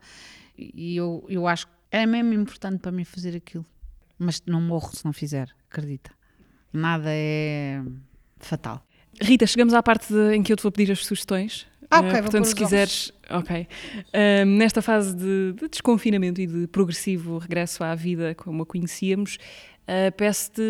[0.59, 3.65] e eu, eu acho que é mesmo importante para mim fazer aquilo,
[4.19, 6.11] mas não morro se não fizer, acredita.
[6.73, 7.83] Nada é
[8.39, 8.85] fatal.
[9.21, 11.67] Rita, chegamos à parte de, em que eu te vou pedir as sugestões.
[11.91, 13.67] Ah, ok, uh, portanto, se quiseres, ok.
[13.99, 19.39] Uh, nesta fase de, de, desconfinamento e de progressivo regresso à vida como a conhecíamos,
[19.83, 20.63] Uh, Peço-te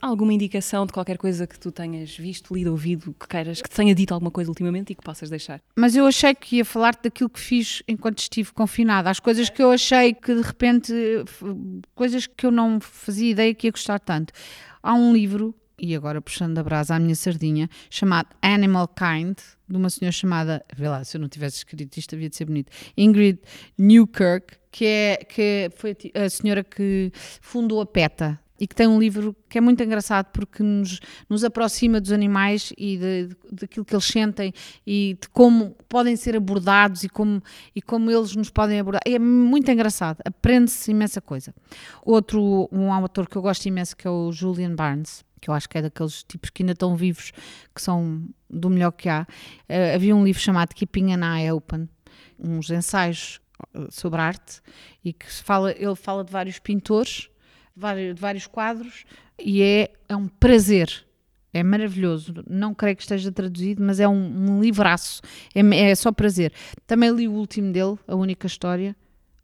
[0.00, 3.74] alguma indicação de qualquer coisa que tu tenhas visto, lido, ouvido, que queiras, que te
[3.74, 5.60] tenha dito alguma coisa ultimamente e que possas deixar.
[5.74, 9.62] Mas eu achei que ia falar-te daquilo que fiz enquanto estive confinada, as coisas que
[9.62, 10.92] eu achei que de repente,
[11.94, 14.34] coisas que eu não fazia ideia que ia gostar tanto.
[14.82, 19.38] Há um livro, e agora puxando a brasa à minha sardinha, chamado Animal Kind,
[19.68, 22.44] de uma senhora chamada, vê lá, se eu não tivesse escrito isto havia de ser
[22.44, 23.38] bonito, Ingrid
[23.78, 28.98] Newkirk, que, é, que foi a senhora que fundou a PETA, e que tem um
[28.98, 33.94] livro que é muito engraçado porque nos, nos aproxima dos animais e de, daquilo que
[33.94, 34.52] eles sentem
[34.86, 37.42] e de como podem ser abordados e como,
[37.74, 39.00] e como eles nos podem abordar.
[39.04, 41.54] É muito engraçado, aprende-se imensa coisa.
[42.02, 45.68] Outro, um autor que eu gosto imenso que é o Julian Barnes, que eu acho
[45.68, 47.32] que é daqueles tipos que ainda estão vivos,
[47.74, 49.26] que são do melhor que há.
[49.68, 51.88] Uh, havia um livro chamado Keeping an Eye Open,
[52.38, 53.40] uns ensaios
[53.90, 54.60] sobre arte,
[55.04, 57.28] e que fala, ele fala de vários pintores
[58.14, 59.04] de vários quadros
[59.38, 61.04] e é, é um prazer.
[61.52, 62.34] É maravilhoso.
[62.48, 65.22] Não creio que esteja traduzido, mas é um, um livraço.
[65.54, 66.52] É, é só prazer.
[66.86, 68.94] Também li o último dele, A Única História.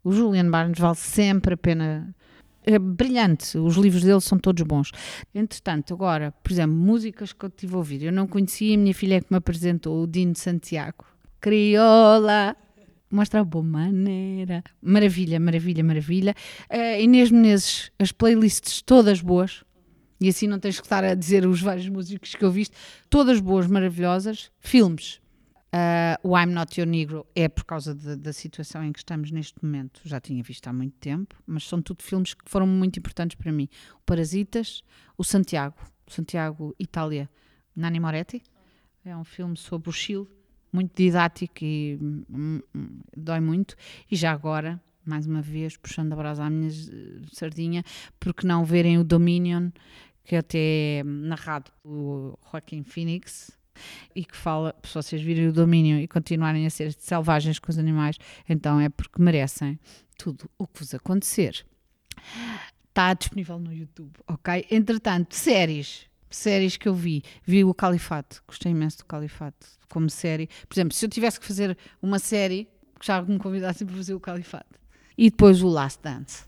[0.03, 2.15] O Julian Barnes vale sempre a pena.
[2.63, 3.57] É brilhante.
[3.57, 4.91] Os livros dele são todos bons.
[5.33, 8.03] Entretanto, agora, por exemplo, músicas que eu tive a ouvir.
[8.03, 11.05] Eu não conhecia, a minha filha é que me apresentou, o Dino Santiago.
[11.41, 12.55] Crioula,
[13.09, 14.63] Mostra a boa maneira.
[14.81, 16.35] Maravilha, maravilha, maravilha.
[16.69, 19.63] Uh, Inês Menezes, as playlists todas boas.
[20.19, 22.75] E assim não tens que estar a dizer os vários músicos que eu viste.
[23.09, 24.51] Todas boas, maravilhosas.
[24.59, 25.19] Filmes.
[25.75, 29.29] Uh, o I'm Not Your Negro é por causa de, da situação em que estamos
[29.29, 29.99] neste momento.
[30.05, 33.51] Já tinha visto há muito tempo, mas são tudo filmes que foram muito importantes para
[33.51, 33.67] mim.
[33.97, 34.83] O Parasitas,
[35.17, 35.75] o Santiago,
[36.07, 37.29] Santiago Itália,
[37.75, 38.41] Nani Moretti.
[39.03, 40.27] É um filme sobre o Chile,
[40.75, 43.75] muito didático e hum, hum, dói muito.
[44.11, 47.83] E já agora, mais uma vez, puxando a brasa à minha eh, sardinha,
[48.19, 49.69] porque não verem o Dominion,
[50.23, 53.51] que até é narrado pelo Joaquim Phoenix,
[54.15, 57.77] e que fala, se vocês virem o domínio e continuarem a ser selvagens com os
[57.77, 58.17] animais,
[58.47, 59.79] então é porque merecem
[60.17, 61.65] tudo o que vos acontecer.
[62.89, 64.65] Está disponível no YouTube, ok?
[64.71, 66.07] Entretanto, séries.
[66.35, 67.23] Séries que eu vi.
[67.43, 68.43] Vi o Califato.
[68.47, 70.49] Gostei imenso do Califato como série.
[70.67, 72.67] Por exemplo, se eu tivesse que fazer uma série,
[72.97, 74.79] gostava que me convidassem para fazer o Califato.
[75.17, 76.43] E depois o Last Dance.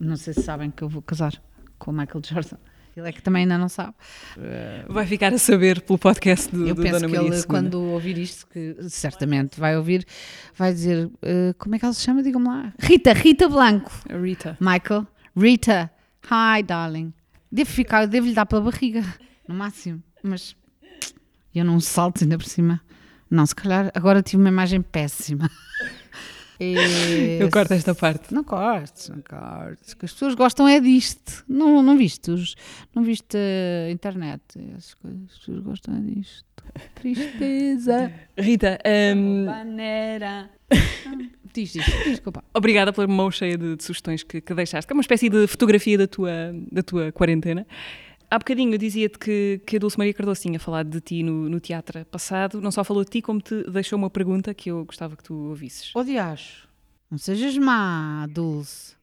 [0.00, 1.40] Não sei se sabem que eu vou casar
[1.78, 2.56] com o Michael Jordan.
[2.96, 3.92] Ele é que também ainda não sabe.
[4.88, 7.82] Vai ficar a saber pelo podcast do, Eu do penso Dona que Maria ele, quando
[7.82, 10.06] ouvir isto, que certamente vai ouvir,
[10.54, 11.12] vai dizer: uh,
[11.58, 12.22] como é que ela se chama?
[12.22, 12.72] Digam-me lá.
[12.78, 13.92] Rita, Rita Blanco.
[14.08, 14.56] Rita.
[14.58, 15.90] Michael, Rita,
[16.24, 17.12] hi darling.
[17.50, 19.04] Devo ficar, devo lhe dar pela barriga,
[19.48, 20.02] no máximo.
[20.22, 20.56] Mas
[21.54, 22.80] eu não salto ainda por cima.
[23.30, 25.50] Não, se calhar agora tive uma imagem péssima.
[26.60, 28.32] E- Eu corto esta parte.
[28.32, 29.94] Não cortes, não cortes.
[29.94, 31.44] Que as pessoas gostam é disto.
[31.48, 32.30] Não, não viste?
[32.30, 32.54] Os,
[32.94, 34.42] não viste a internet?
[35.00, 35.30] Coisas.
[35.32, 36.44] As pessoas gostam é disto.
[36.94, 38.12] Tristeza.
[38.36, 38.78] Rita,
[39.16, 40.50] hum, Maneira.
[41.54, 42.44] Diz, diz, desculpa.
[42.52, 45.46] obrigada pela mão cheia de, de sugestões que, que deixaste, que é uma espécie de
[45.46, 46.30] fotografia da tua,
[46.70, 47.66] da tua quarentena.
[48.36, 51.48] Há bocadinho eu dizia-te que, que a Dulce Maria Cardoso tinha falado de ti no,
[51.48, 54.84] no teatro passado, não só falou de ti, como te deixou uma pergunta que eu
[54.84, 55.96] gostava que tu ouvisses.
[55.96, 56.68] Odiacho.
[57.10, 58.94] Não sejas má, Dulce.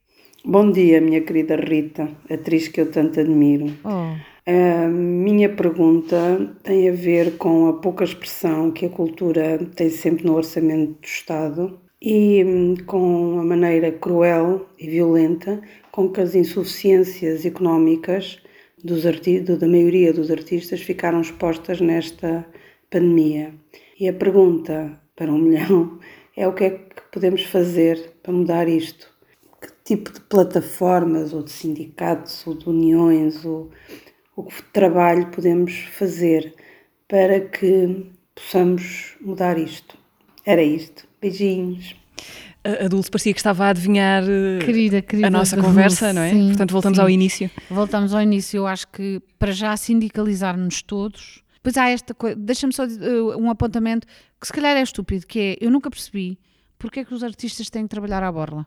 [0.45, 3.75] Bom dia, minha querida Rita, atriz que eu tanto admiro.
[3.83, 4.15] Oh.
[4.45, 10.27] A minha pergunta tem a ver com a pouca expressão que a cultura tem sempre
[10.27, 15.59] no orçamento do Estado e hum, com a maneira cruel e violenta
[15.91, 18.37] com que as insuficiências económicas
[18.83, 22.45] dos da maioria dos artistas ficaram expostas nesta
[22.89, 23.53] pandemia.
[23.99, 25.99] E a pergunta para um milhão
[26.35, 29.13] é o que é que podemos fazer para mudar isto?
[29.63, 33.71] que tipo de plataformas ou de sindicatos ou de uniões ou
[34.35, 36.53] o que trabalho podemos fazer
[37.07, 39.97] para que possamos mudar isto.
[40.45, 41.07] Era isto.
[41.21, 41.95] Beijinhos.
[42.63, 46.21] A, a Dulce parecia que estava a adivinhar eh, Querida, querida a nossa conversa, não
[46.21, 46.29] é?
[46.31, 47.01] sim, Portanto, voltamos sim.
[47.01, 47.51] ao início.
[47.69, 48.57] Voltamos ao início.
[48.59, 51.43] Eu acho que para já sindicalizar-nos todos.
[51.61, 52.35] Pois há esta coisa.
[52.35, 54.05] Deixa-me só uh, um apontamento
[54.39, 56.37] que se calhar é estúpido, que é eu nunca percebi
[56.77, 58.65] porque é que os artistas têm que trabalhar à borla.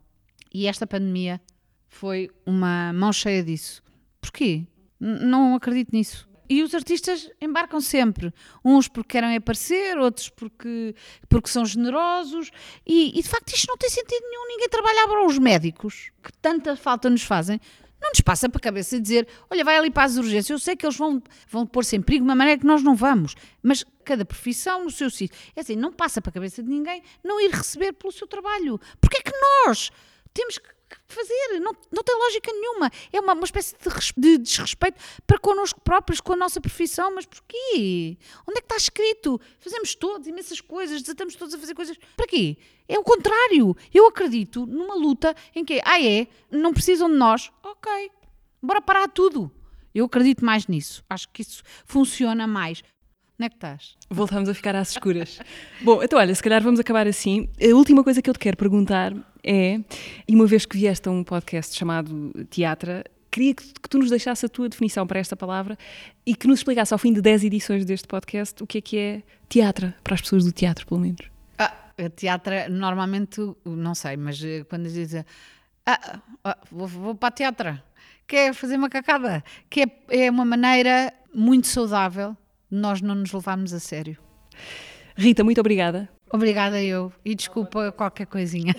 [0.53, 1.41] E esta pandemia
[1.89, 3.83] foi uma mão cheia disso.
[4.21, 4.67] Porquê?
[5.01, 6.27] N- não acredito nisso.
[6.49, 8.33] E os artistas embarcam sempre.
[8.65, 10.95] Uns porque querem aparecer, outros porque,
[11.29, 12.51] porque são generosos.
[12.87, 14.49] E, e, de facto isto não tem sentido nenhum.
[14.49, 15.27] Ninguém trabalha à borla.
[15.27, 17.61] Os médicos, que tanta falta nos fazem,
[18.01, 20.51] não nos passa para a cabeça dizer: olha, vai ali para as urgências.
[20.51, 22.95] Eu sei que eles vão, vão pôr-se em perigo de uma maneira que nós não
[22.95, 25.37] vamos, mas cada profissão no seu sítio.
[25.55, 28.81] É assim, não passa para a cabeça de ninguém não ir receber pelo seu trabalho.
[29.01, 29.33] Porque é que
[29.67, 29.91] nós
[30.33, 30.76] temos que
[31.09, 31.61] fazer?
[31.61, 32.91] Não, não tem lógica nenhuma.
[33.13, 37.15] É uma, uma espécie de, de desrespeito para connosco próprios, com a nossa profissão.
[37.15, 38.17] Mas porquê?
[38.47, 39.41] Onde é que está escrito?
[39.59, 41.97] Fazemos todos imensas coisas, desatamos todos a fazer coisas.
[42.17, 42.57] Para quê?
[42.89, 43.77] É o contrário.
[43.93, 47.51] Eu acredito numa luta em que, ah é, não precisam de nós.
[47.63, 48.11] Ok,
[48.63, 49.51] bora parar tudo.
[49.95, 51.03] Eu acredito mais nisso.
[51.09, 52.83] Acho que isso funciona mais.
[53.39, 53.97] Onde é que estás?
[54.09, 55.39] Voltamos a ficar às escuras.
[55.83, 57.49] Bom, então olha, se calhar vamos acabar assim.
[57.61, 59.13] A última coisa que eu te quero perguntar
[59.45, 59.79] é,
[60.27, 64.09] e uma vez que vieste a um podcast chamado Teatra, queria que, que tu nos
[64.09, 65.77] deixasse a tua definição para esta palavra
[66.25, 68.99] e que nos explicasse ao fim de 10 edições deste podcast o que é que
[68.99, 71.21] é teatro, para as pessoas do teatro, pelo menos.
[71.59, 71.75] Ah,
[72.17, 75.25] teatro, normalmente, não sei, mas eh, quando dizem
[75.85, 77.79] ah, ah, vou, vou para a teatro,
[78.27, 82.35] quer fazer uma cacada, que é, é uma maneira muito saudável
[82.71, 84.17] nós não nos levarmos a sério.
[85.17, 86.09] Rita, muito obrigada.
[86.31, 88.75] Obrigada eu e desculpa qualquer coisinha.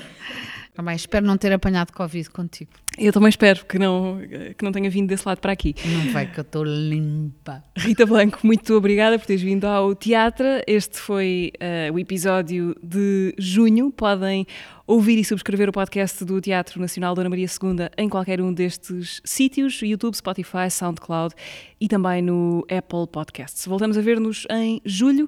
[0.77, 2.69] Também espero não ter apanhado Covid contigo.
[2.99, 4.19] Eu também espero que não,
[4.55, 5.73] que não tenha vindo desse lado para aqui.
[5.83, 7.63] Não vai que eu estou limpa.
[7.75, 10.45] Rita Blanco, muito obrigada por teres vindo ao teatro.
[10.67, 13.91] Este foi eh, o episódio de junho.
[13.91, 14.45] Podem
[14.87, 19.21] ouvir e subscrever o podcast do Teatro Nacional Dona Maria II em qualquer um destes
[19.25, 21.35] sítios: YouTube, Spotify, SoundCloud
[21.79, 23.67] e também no Apple Podcasts.
[23.67, 25.27] Voltamos a ver-nos em julho.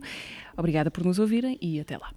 [0.58, 2.12] Obrigada por nos ouvirem e até lá.